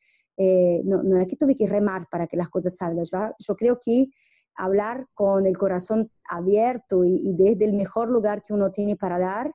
eh, 0.40 0.82
no, 0.84 1.02
no, 1.02 1.18
es 1.18 1.26
que 1.26 1.34
tuve 1.34 1.56
que 1.56 1.66
remar 1.66 2.06
para 2.08 2.28
que 2.28 2.36
las 2.36 2.48
cosas 2.48 2.76
salgan. 2.76 3.04
Yo, 3.04 3.34
yo 3.40 3.56
creo 3.56 3.80
que 3.84 4.08
hablar 4.54 5.06
con 5.12 5.46
el 5.46 5.56
corazón 5.58 6.10
abierto 6.28 7.04
y, 7.04 7.34
desde 7.34 7.64
el 7.64 7.72
mejor 7.72 8.08
lugar 8.08 8.42
que 8.42 8.54
uno 8.54 8.70
tiene 8.70 8.96
para 8.96 9.18
dar 9.18 9.52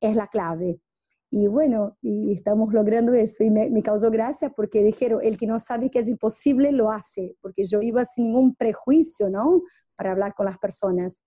es 0.00 0.14
la 0.14 0.26
clave. 0.26 0.80
Y 1.30 1.46
bueno, 1.46 1.96
y 2.02 2.32
estamos 2.34 2.72
logrando 2.72 3.14
eso. 3.14 3.44
Y 3.44 3.50
me, 3.50 3.82
causó 3.82 4.10
gracia 4.10 4.50
porque 4.50 4.82
dijeron, 4.82 5.20
el 5.22 5.38
que 5.38 5.46
no 5.46 5.58
sabe 5.58 5.90
que 5.90 6.00
es 6.00 6.08
imposible 6.08 6.70
lo 6.70 6.90
hace, 6.90 7.34
porque 7.40 7.64
yo 7.64 7.80
iba 7.80 8.04
sin 8.04 8.24
ningún 8.24 8.54
prejuicio, 8.54 9.30
¿no? 9.30 9.62
Para 9.96 10.12
hablar 10.12 10.34
con 10.34 10.44
las 10.44 10.58
personas. 10.58 11.24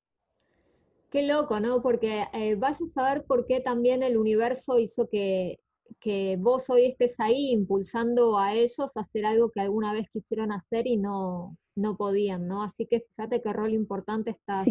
Qué 1.10 1.24
loco, 1.24 1.60
¿no? 1.60 1.82
Porque 1.82 2.26
eh, 2.34 2.56
vas 2.56 2.80
a 2.80 2.88
saber 2.93 3.26
por 3.26 3.48
qué 3.48 3.60
también 3.60 4.04
el 4.04 4.17
universo 4.17 4.78
hizo 4.78 5.08
que, 5.08 5.60
que 5.99 6.38
vos 6.39 6.69
hoy 6.69 6.86
estés 6.88 7.19
ahí 7.19 7.52
impulsando 7.52 8.38
a 8.38 8.54
ellos 8.54 8.95
a 8.95 9.02
hacer 9.02 9.25
algo 9.25 9.52
que 9.52 9.62
alguna 9.62 9.93
vez 9.93 10.08
quisieron 10.12 10.52
hacer 10.52 10.88
y 10.88 10.97
no, 10.97 11.58
no 11.75 11.97
podían, 11.97 12.47
¿no? 12.47 12.63
Así 12.63 12.86
que 12.86 13.02
fíjate 13.02 13.41
qué 13.41 13.54
rol 13.54 13.73
importante 13.73 14.32
estás 14.32 14.67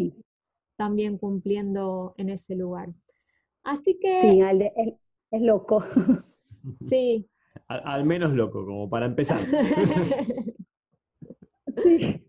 también 0.77 1.17
cumpliendo 1.17 2.13
en 2.17 2.29
ese 2.29 2.55
lugar. 2.55 2.89
Así 3.63 3.99
que... 3.99 4.21
Sí, 4.21 4.39
es, 5.31 5.41
loco. 5.41 5.83
Sí. 6.89 7.29
Al, 7.67 8.03
menos 8.03 8.33
loco, 8.33 8.65
como 8.65 8.89
para 8.89 9.05
empezar. 9.05 9.45
sí. 11.67 12.25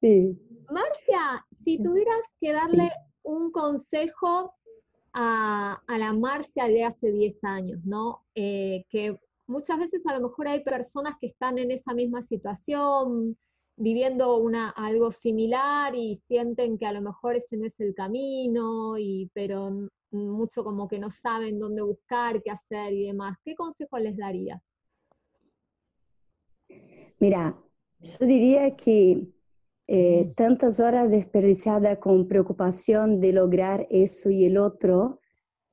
sí. 0.00 0.38
Marcia, 0.70 1.46
si 1.64 1.82
tuvieras 1.82 2.20
que 2.40 2.52
darle 2.52 2.90
un 3.22 3.50
consejo 3.50 4.54
a, 5.20 5.82
la 5.98 6.12
Marcia 6.12 6.68
de 6.68 6.84
hace 6.84 7.10
10 7.10 7.42
años, 7.42 7.80
¿no? 7.84 8.24
Eh, 8.36 8.84
que 8.88 9.18
muchas 9.48 9.78
veces 9.78 10.00
a 10.06 10.16
lo 10.16 10.28
mejor 10.28 10.46
hay 10.46 10.62
personas 10.62 11.14
que 11.20 11.26
están 11.26 11.58
en 11.58 11.72
esa 11.72 11.92
misma 11.92 12.22
situación, 12.22 13.36
viviendo 13.76 14.36
una, 14.36 14.70
algo 14.70 15.10
similar 15.10 15.94
y 15.96 16.22
sienten 16.28 16.78
que 16.78 16.86
a 16.86 16.92
lo 16.92 17.02
mejor 17.02 17.34
ese 17.34 17.56
no 17.56 17.66
es 17.66 17.74
el 17.80 17.94
camino, 17.94 18.96
y, 18.96 19.28
pero 19.34 19.88
mucho 20.12 20.62
como 20.62 20.86
que 20.86 21.00
no 21.00 21.10
saben 21.10 21.58
dónde 21.58 21.82
buscar, 21.82 22.40
qué 22.42 22.52
hacer 22.52 22.92
y 22.92 23.06
demás. 23.06 23.36
¿Qué 23.44 23.56
consejo 23.56 23.98
les 23.98 24.16
daría? 24.16 24.62
Mira, 27.18 27.58
yo 28.00 28.26
diría 28.26 28.76
que 28.76 29.26
eh, 29.90 30.34
tantas 30.36 30.80
horas 30.80 31.10
desperdiciadas 31.10 31.96
con 31.96 32.28
preocupación 32.28 33.20
de 33.20 33.32
lograr 33.32 33.86
eso 33.88 34.28
y 34.28 34.44
el 34.44 34.58
otro, 34.58 35.20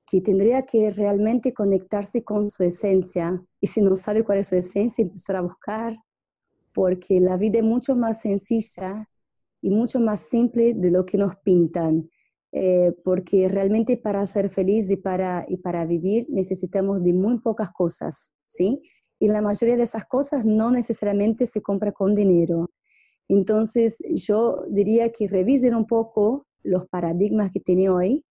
que 0.08 0.22
tendría 0.22 0.62
que 0.62 0.90
realmente 0.90 1.54
conectarse 1.54 2.24
con 2.24 2.50
su 2.50 2.64
esencia. 2.64 3.44
Y 3.60 3.68
si 3.68 3.82
no 3.82 3.96
sabe 3.98 4.24
cuál 4.24 4.38
es 4.40 4.48
su 4.48 4.56
esencia, 4.56 5.02
empezar 5.02 5.36
a 5.36 5.42
buscar, 5.42 5.98
porque 6.74 7.20
la 7.20 7.36
vida 7.36 7.60
es 7.60 7.66
mucho 7.66 7.94
más 7.94 8.22
sencilla 8.22 9.10
y 9.62 9.70
mucho 9.70 10.00
más 10.00 10.22
simple 10.22 10.74
de 10.74 10.92
lo 10.92 11.06
que 11.06 11.18
nos 11.18 11.36
pintan. 11.38 12.10
Eh, 12.54 12.94
porque 13.04 13.50
realmente 13.50 13.98
para 13.98 14.26
ser 14.26 14.50
feliz 14.50 14.90
y 14.90 14.96
para, 14.96 15.46
y 15.50 15.58
para 15.58 15.86
vivir 15.86 16.26
necesitamos 16.30 17.04
de 17.04 17.12
muy 17.12 17.40
pocas 17.40 17.70
cosas, 17.74 18.32
¿sí? 18.48 18.82
Y 19.20 19.28
la 19.28 19.42
mayoría 19.42 19.76
de 19.76 19.84
esas 19.84 20.06
cosas 20.06 20.46
no 20.46 20.72
necesariamente 20.72 21.48
se 21.48 21.62
compra 21.62 21.92
con 21.92 22.16
dinero. 22.16 22.70
Entonces, 23.28 23.98
yo 24.14 24.64
diría 24.70 25.12
que 25.12 25.28
revisen 25.28 25.76
un 25.76 25.88
poco 25.88 26.46
los 26.64 26.88
paradigmas 26.88 27.52
que 27.52 27.60
tienen 27.60 27.90
hoy 27.90 28.24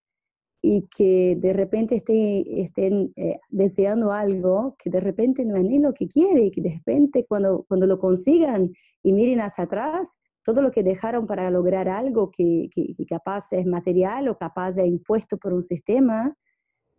y 0.62 0.88
que 0.96 1.36
de 1.40 1.52
repente 1.52 1.96
estén, 1.96 3.12
eh, 3.16 3.38
deseando 3.50 4.12
algo 4.12 4.76
que 4.78 4.88
de 4.88 5.00
repente 5.00 5.44
no 5.44 5.56
es 5.56 5.64
ni 5.64 5.78
lo 5.78 5.92
que 5.92 6.08
quiere 6.08 6.46
y 6.46 6.50
que 6.50 6.62
de 6.62 6.70
repente 6.70 7.26
cuando, 7.28 7.64
cuando 7.68 7.86
lo 7.86 7.98
consigan 7.98 8.72
y 9.02 9.12
miren 9.12 9.40
hacia 9.40 9.64
atrás, 9.64 10.08
todo 10.42 10.62
lo 10.62 10.70
que 10.70 10.82
dejaron 10.82 11.26
para 11.26 11.50
lograr 11.50 11.88
algo 11.88 12.30
que, 12.30 12.68
que, 12.70 12.94
capaz 13.06 13.52
es 13.52 13.66
material 13.66 14.28
o 14.28 14.38
capaz 14.38 14.72
de 14.72 14.86
impuesto 14.86 15.36
por 15.38 15.52
un 15.52 15.62
sistema. 15.62 16.34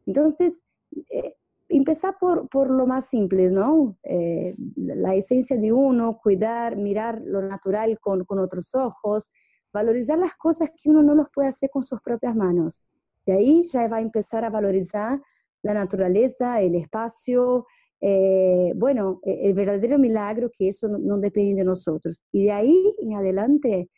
Entonces, 0.06 0.62
eh, 1.10 1.36
empezar 1.78 2.16
por, 2.20 2.48
por, 2.50 2.70
lo 2.70 2.88
más 2.88 3.08
simple, 3.08 3.50
¿no? 3.50 3.98
Eh, 4.04 4.56
la 4.76 5.16
esencia 5.16 5.58
de 5.58 5.72
uno, 5.72 6.20
cuidar, 6.22 6.78
mirar 6.78 7.22
lo 7.24 7.42
natural 7.42 8.00
con, 8.00 8.26
con, 8.26 8.40
otros 8.40 8.74
ojos, 8.76 9.32
valorizar 9.74 10.18
las 10.18 10.36
cosas 10.36 10.72
que 10.72 10.90
uno 10.90 11.04
no 11.04 11.16
los 11.16 11.28
puede 11.34 11.50
hacer 11.50 11.70
con 11.70 11.84
sus 11.84 12.02
propias 12.02 12.36
manos. 12.36 12.84
De 13.26 13.34
ahí 13.34 13.64
ya 13.64 13.88
va 13.88 13.98
a 13.98 14.02
empezar 14.02 14.46
a 14.46 14.50
valorizar 14.50 15.22
la 15.64 15.74
naturaleza, 15.74 16.62
el 16.62 16.76
espacio, 16.76 17.66
eh, 18.02 18.72
bueno, 18.76 19.20
e, 19.24 19.48
el 19.50 19.54
verdadero 19.54 19.98
milagro 19.98 20.50
que 20.56 20.68
eso 20.68 20.88
no, 20.88 21.18
depende 21.18 21.56
de 21.56 21.66
nosotros. 21.66 22.22
Y 22.32 22.44
de 22.44 22.52
ahí 22.52 22.96
en 23.00 23.16
adelante, 23.16 23.90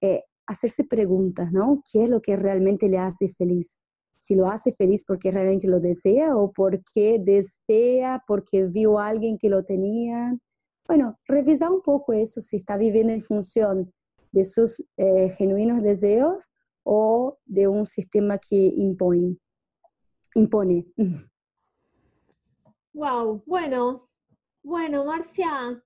eh, 0.00 0.22
hacerse 0.46 0.84
preguntas, 0.84 1.52
¿no? 1.52 1.82
¿Qué 1.90 2.04
es 2.04 2.10
lo 2.10 2.20
que 2.22 2.36
realmente 2.36 2.88
le 2.88 2.98
hace 2.98 3.28
feliz? 3.30 3.82
Si 4.26 4.34
lo 4.34 4.48
hace 4.48 4.72
feliz 4.72 5.04
porque 5.06 5.30
realmente 5.30 5.68
lo 5.68 5.78
desea 5.78 6.36
o 6.36 6.50
porque 6.50 7.20
desea, 7.20 8.24
porque 8.26 8.64
vio 8.64 8.98
a 8.98 9.06
alguien 9.06 9.38
que 9.38 9.48
lo 9.48 9.64
tenía. 9.64 10.36
Bueno, 10.88 11.16
revisar 11.28 11.70
un 11.70 11.80
poco 11.80 12.12
eso, 12.12 12.40
si 12.40 12.56
está 12.56 12.76
viviendo 12.76 13.12
en 13.12 13.22
función 13.22 13.92
de 14.32 14.42
sus 14.42 14.82
eh, 14.96 15.30
genuinos 15.38 15.80
deseos 15.80 16.48
o 16.82 17.38
de 17.44 17.68
un 17.68 17.86
sistema 17.86 18.38
que 18.38 18.56
impone. 18.56 19.36
impone. 20.34 20.84
Wow, 22.94 23.44
bueno, 23.46 24.08
bueno, 24.64 25.04
Marcia, 25.04 25.80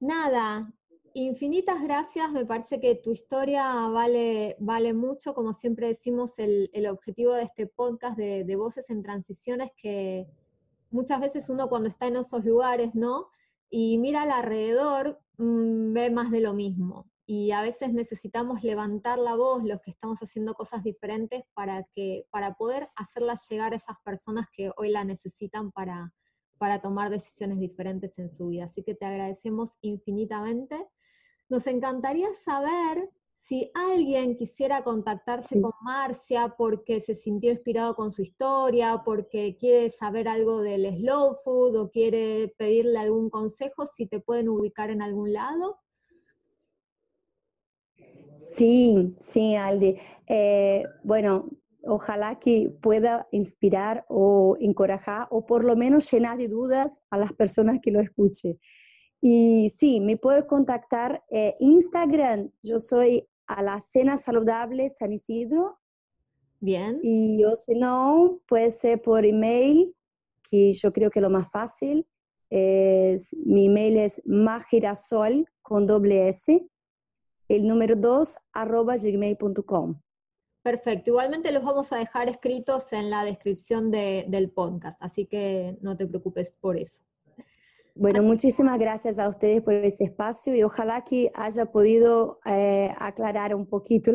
nada, 0.00 0.72
infinitas 1.24 1.82
gracias, 1.82 2.30
me 2.30 2.44
parece 2.44 2.78
que 2.78 2.96
tu 2.96 3.10
historia 3.10 3.72
vale, 3.88 4.54
vale 4.58 4.92
mucho, 4.92 5.34
como 5.34 5.54
siempre 5.54 5.88
decimos, 5.88 6.38
el, 6.38 6.86
objetivo 6.90 7.32
de 7.32 7.44
este 7.44 7.66
podcast 7.66 8.18
de, 8.18 8.56
Voces 8.56 8.90
en 8.90 9.02
Transición 9.02 9.62
es 9.62 9.70
que 9.76 10.26
muchas 10.90 11.20
veces 11.20 11.48
uno 11.48 11.68
cuando 11.68 11.88
está 11.88 12.06
en 12.06 12.16
esos 12.16 12.44
lugares, 12.44 12.94
¿no? 12.94 13.28
Y 13.70 13.96
mira 13.96 14.22
al 14.22 14.30
alrededor, 14.30 15.18
mm, 15.38 15.94
ve 15.94 16.10
más 16.10 16.30
de 16.30 16.40
lo 16.40 16.52
mismo. 16.52 17.06
Y 17.24 17.50
a 17.52 17.62
veces 17.62 17.92
necesitamos 17.92 18.62
levantar 18.62 19.18
la 19.18 19.34
voz, 19.36 19.64
los 19.64 19.80
que 19.80 19.90
estamos 19.90 20.18
haciendo 20.20 20.54
cosas 20.54 20.84
diferentes, 20.84 21.44
para, 21.54 21.84
que, 21.94 22.26
para 22.30 22.54
poder 22.54 22.88
hacerlas 22.94 23.48
llegar 23.48 23.72
a 23.72 23.76
esas 23.76 23.96
personas 24.04 24.48
que 24.52 24.70
hoy 24.76 24.90
la 24.90 25.04
necesitan 25.04 25.72
para, 25.72 26.12
para 26.58 26.80
tomar 26.80 27.08
decisiones 27.08 27.58
diferentes 27.58 28.18
en 28.18 28.28
su 28.28 28.48
vida. 28.48 28.66
Así 28.66 28.82
que 28.82 28.94
te 28.94 29.06
agradecemos 29.06 29.70
infinitamente. 29.80 30.86
Nos 31.48 31.66
encantaría 31.66 32.28
saber 32.44 33.08
si 33.42 33.70
alguien 33.74 34.36
quisiera 34.36 34.82
contactarse 34.82 35.60
con 35.60 35.72
Marcia 35.84 36.54
porque 36.58 37.00
se 37.00 37.14
sintió 37.14 37.52
inspirado 37.52 37.94
con 37.94 38.10
su 38.10 38.22
historia, 38.22 39.02
porque 39.04 39.56
quiere 39.56 39.90
saber 39.90 40.26
algo 40.26 40.62
del 40.62 40.98
slow 40.98 41.36
food 41.44 41.76
o 41.76 41.90
quiere 41.90 42.52
pedirle 42.58 42.98
algún 42.98 43.30
consejo, 43.30 43.86
si 43.86 44.06
te 44.06 44.18
pueden 44.18 44.48
ubicar 44.48 44.90
en 44.90 45.00
algún 45.00 45.32
lado. 45.32 45.78
Sí, 48.56 49.14
sí, 49.20 49.54
Aldi. 49.54 49.96
Eh, 50.26 50.82
bueno, 51.04 51.48
ojalá 51.84 52.40
que 52.40 52.70
pueda 52.80 53.28
inspirar 53.30 54.04
o 54.08 54.56
encorajar 54.58 55.28
o 55.30 55.46
por 55.46 55.62
lo 55.62 55.76
menos 55.76 56.10
llenar 56.10 56.38
de 56.38 56.48
dudas 56.48 57.02
a 57.10 57.18
las 57.18 57.32
personas 57.32 57.78
que 57.80 57.92
lo 57.92 58.00
escuchen. 58.00 58.58
Y 59.20 59.70
sí, 59.70 60.00
me 60.00 60.16
puede 60.16 60.46
contactar 60.46 61.24
eh, 61.30 61.56
Instagram. 61.60 62.50
Yo 62.62 62.78
soy 62.78 63.26
a 63.46 63.62
la 63.62 63.80
cena 63.80 64.18
saludable 64.18 64.88
San 64.88 65.12
Isidro. 65.12 65.78
Bien. 66.60 67.00
Y 67.02 67.44
o 67.44 67.54
si 67.56 67.74
no, 67.74 68.40
puede 68.46 68.70
ser 68.70 69.02
por 69.02 69.24
email, 69.24 69.94
que 70.48 70.72
yo 70.72 70.92
creo 70.92 71.10
que 71.10 71.18
es 71.18 71.22
lo 71.22 71.30
más 71.30 71.50
fácil. 71.50 72.06
mi 72.50 73.66
email 73.66 73.96
es 73.98 74.22
magirasol 74.24 75.46
con 75.62 75.86
doble 75.86 76.28
S, 76.28 76.66
el 77.48 77.66
número 77.66 77.96
2 77.96 78.38
arroba 78.52 78.96
gmail.com. 78.96 80.00
Perfecto. 80.62 81.10
Igualmente 81.10 81.52
los 81.52 81.62
vamos 81.62 81.92
a 81.92 81.96
dejar 81.96 82.28
escritos 82.28 82.92
en 82.92 83.08
la 83.08 83.24
descripción 83.24 83.92
del 83.92 84.50
podcast, 84.50 85.00
así 85.00 85.26
que 85.26 85.78
no 85.80 85.96
te 85.96 86.06
preocupes 86.06 86.50
por 86.60 86.76
eso. 86.76 87.05
Bueno, 87.98 88.22
muchísimas 88.22 88.78
gracias 88.78 89.18
a 89.18 89.26
ustedes 89.26 89.62
por 89.62 89.72
ese 89.72 90.04
espacio 90.04 90.54
y 90.54 90.62
ojalá 90.62 91.02
que 91.02 91.30
haya 91.34 91.64
podido 91.64 92.40
eh, 92.44 92.92
aclarar 92.98 93.54
un 93.54 93.66
poquito 93.66 94.12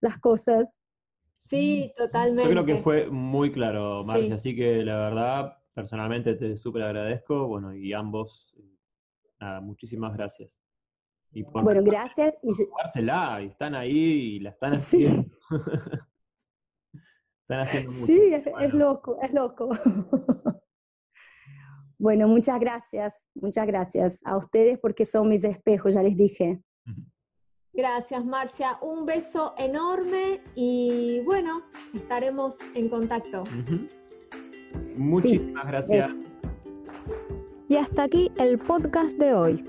las 0.00 0.18
cosas. 0.20 0.80
Sí, 1.38 1.92
totalmente. 1.96 2.44
Yo 2.44 2.50
creo 2.50 2.64
que 2.64 2.82
fue 2.82 3.10
muy 3.10 3.50
claro, 3.50 4.04
Marcia, 4.04 4.36
así 4.36 4.54
que 4.54 4.84
la 4.84 4.96
verdad, 4.96 5.58
personalmente 5.74 6.36
te 6.36 6.56
súper 6.56 6.82
agradezco, 6.82 7.48
bueno, 7.48 7.74
y 7.74 7.92
ambos, 7.92 8.56
nada, 9.40 9.60
muchísimas 9.60 10.16
gracias. 10.16 10.56
Y 11.32 11.42
bueno, 11.42 11.82
gracias. 11.82 12.36
y 12.44 13.46
están 13.46 13.74
ahí 13.74 14.36
y 14.36 14.38
la 14.38 14.50
están 14.50 14.74
haciendo. 14.74 15.36
están 17.42 17.60
haciendo 17.60 17.90
mucho. 17.92 18.06
Sí, 18.06 18.34
es 18.34 18.72
loco, 18.72 19.18
es 19.20 19.32
loco. 19.32 19.70
Bueno, 22.06 22.28
muchas 22.28 22.60
gracias, 22.60 23.12
muchas 23.34 23.66
gracias 23.66 24.20
a 24.24 24.36
ustedes 24.36 24.78
porque 24.78 25.04
son 25.04 25.28
mis 25.28 25.42
espejos, 25.42 25.94
ya 25.94 26.04
les 26.04 26.16
dije. 26.16 26.62
Gracias, 27.72 28.24
Marcia. 28.24 28.78
Un 28.80 29.04
beso 29.06 29.54
enorme 29.58 30.40
y 30.54 31.18
bueno, 31.24 31.62
estaremos 31.92 32.54
en 32.76 32.88
contacto. 32.90 33.42
Muchísimas 34.96 35.66
gracias. 35.66 36.12
Y 37.68 37.74
hasta 37.74 38.04
aquí 38.04 38.30
el 38.36 38.58
podcast 38.58 39.18
de 39.18 39.34
hoy. 39.34 39.64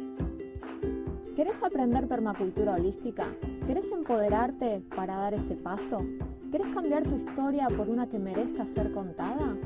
¿Querés 1.36 1.64
aprender 1.64 2.08
permacultura 2.08 2.76
holística? 2.76 3.26
¿Querés 3.66 3.92
empoderarte 3.92 4.84
para 4.96 5.16
dar 5.16 5.34
ese 5.34 5.56
paso? 5.56 6.06
¿Querés 6.52 6.68
cambiar 6.68 7.02
tu 7.02 7.16
historia 7.16 7.68
por 7.68 7.90
una 7.90 8.08
que 8.08 8.20
merezca 8.20 8.68
ser 8.68 8.92
contada? 8.92 9.57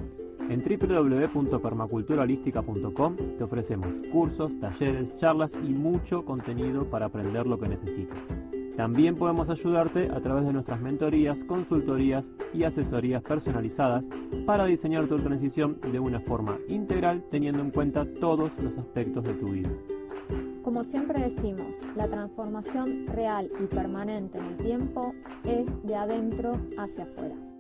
En 0.52 0.62
www.permaculturaholística.com 0.62 3.16
te 3.38 3.44
ofrecemos 3.46 3.88
cursos, 4.12 4.60
talleres, 4.60 5.18
charlas 5.18 5.54
y 5.54 5.70
mucho 5.70 6.26
contenido 6.26 6.90
para 6.90 7.06
aprender 7.06 7.48
lo 7.48 7.58
que 7.58 7.70
necesitas. 7.70 8.18
También 8.76 9.16
podemos 9.16 9.50
ayudarte 9.50 10.12
a 10.12 10.20
través 10.20 10.44
de 10.44 10.52
nuestras 10.52 10.82
mentorías, 10.82 11.46
consultorías 11.46 12.30
y 12.54 12.64
asesorías 12.64 13.24
personalizadas 13.24 14.06
para 14.46 14.66
diseñar 14.66 15.08
tu 15.08 15.18
transición 15.20 15.80
de 15.90 16.02
una 16.02 16.20
forma 16.20 16.58
integral 16.68 17.24
teniendo 17.32 17.62
en 17.62 17.72
cuenta 17.72 18.06
todos 18.20 18.52
los 18.62 18.78
aspectos 18.78 19.24
de 19.24 19.36
tu 19.36 19.52
vida. 19.52 19.70
Como 20.64 20.84
siempre 20.84 21.30
decimos, 21.30 21.78
la 21.96 22.10
transformación 22.10 23.08
real 23.08 23.50
y 23.58 23.68
permanente 23.68 24.38
en 24.38 24.48
el 24.48 24.58
tiempo 24.58 25.14
es 25.46 25.82
de 25.84 25.96
adentro 25.96 26.58
hacia 26.78 27.06
afuera. 27.06 27.51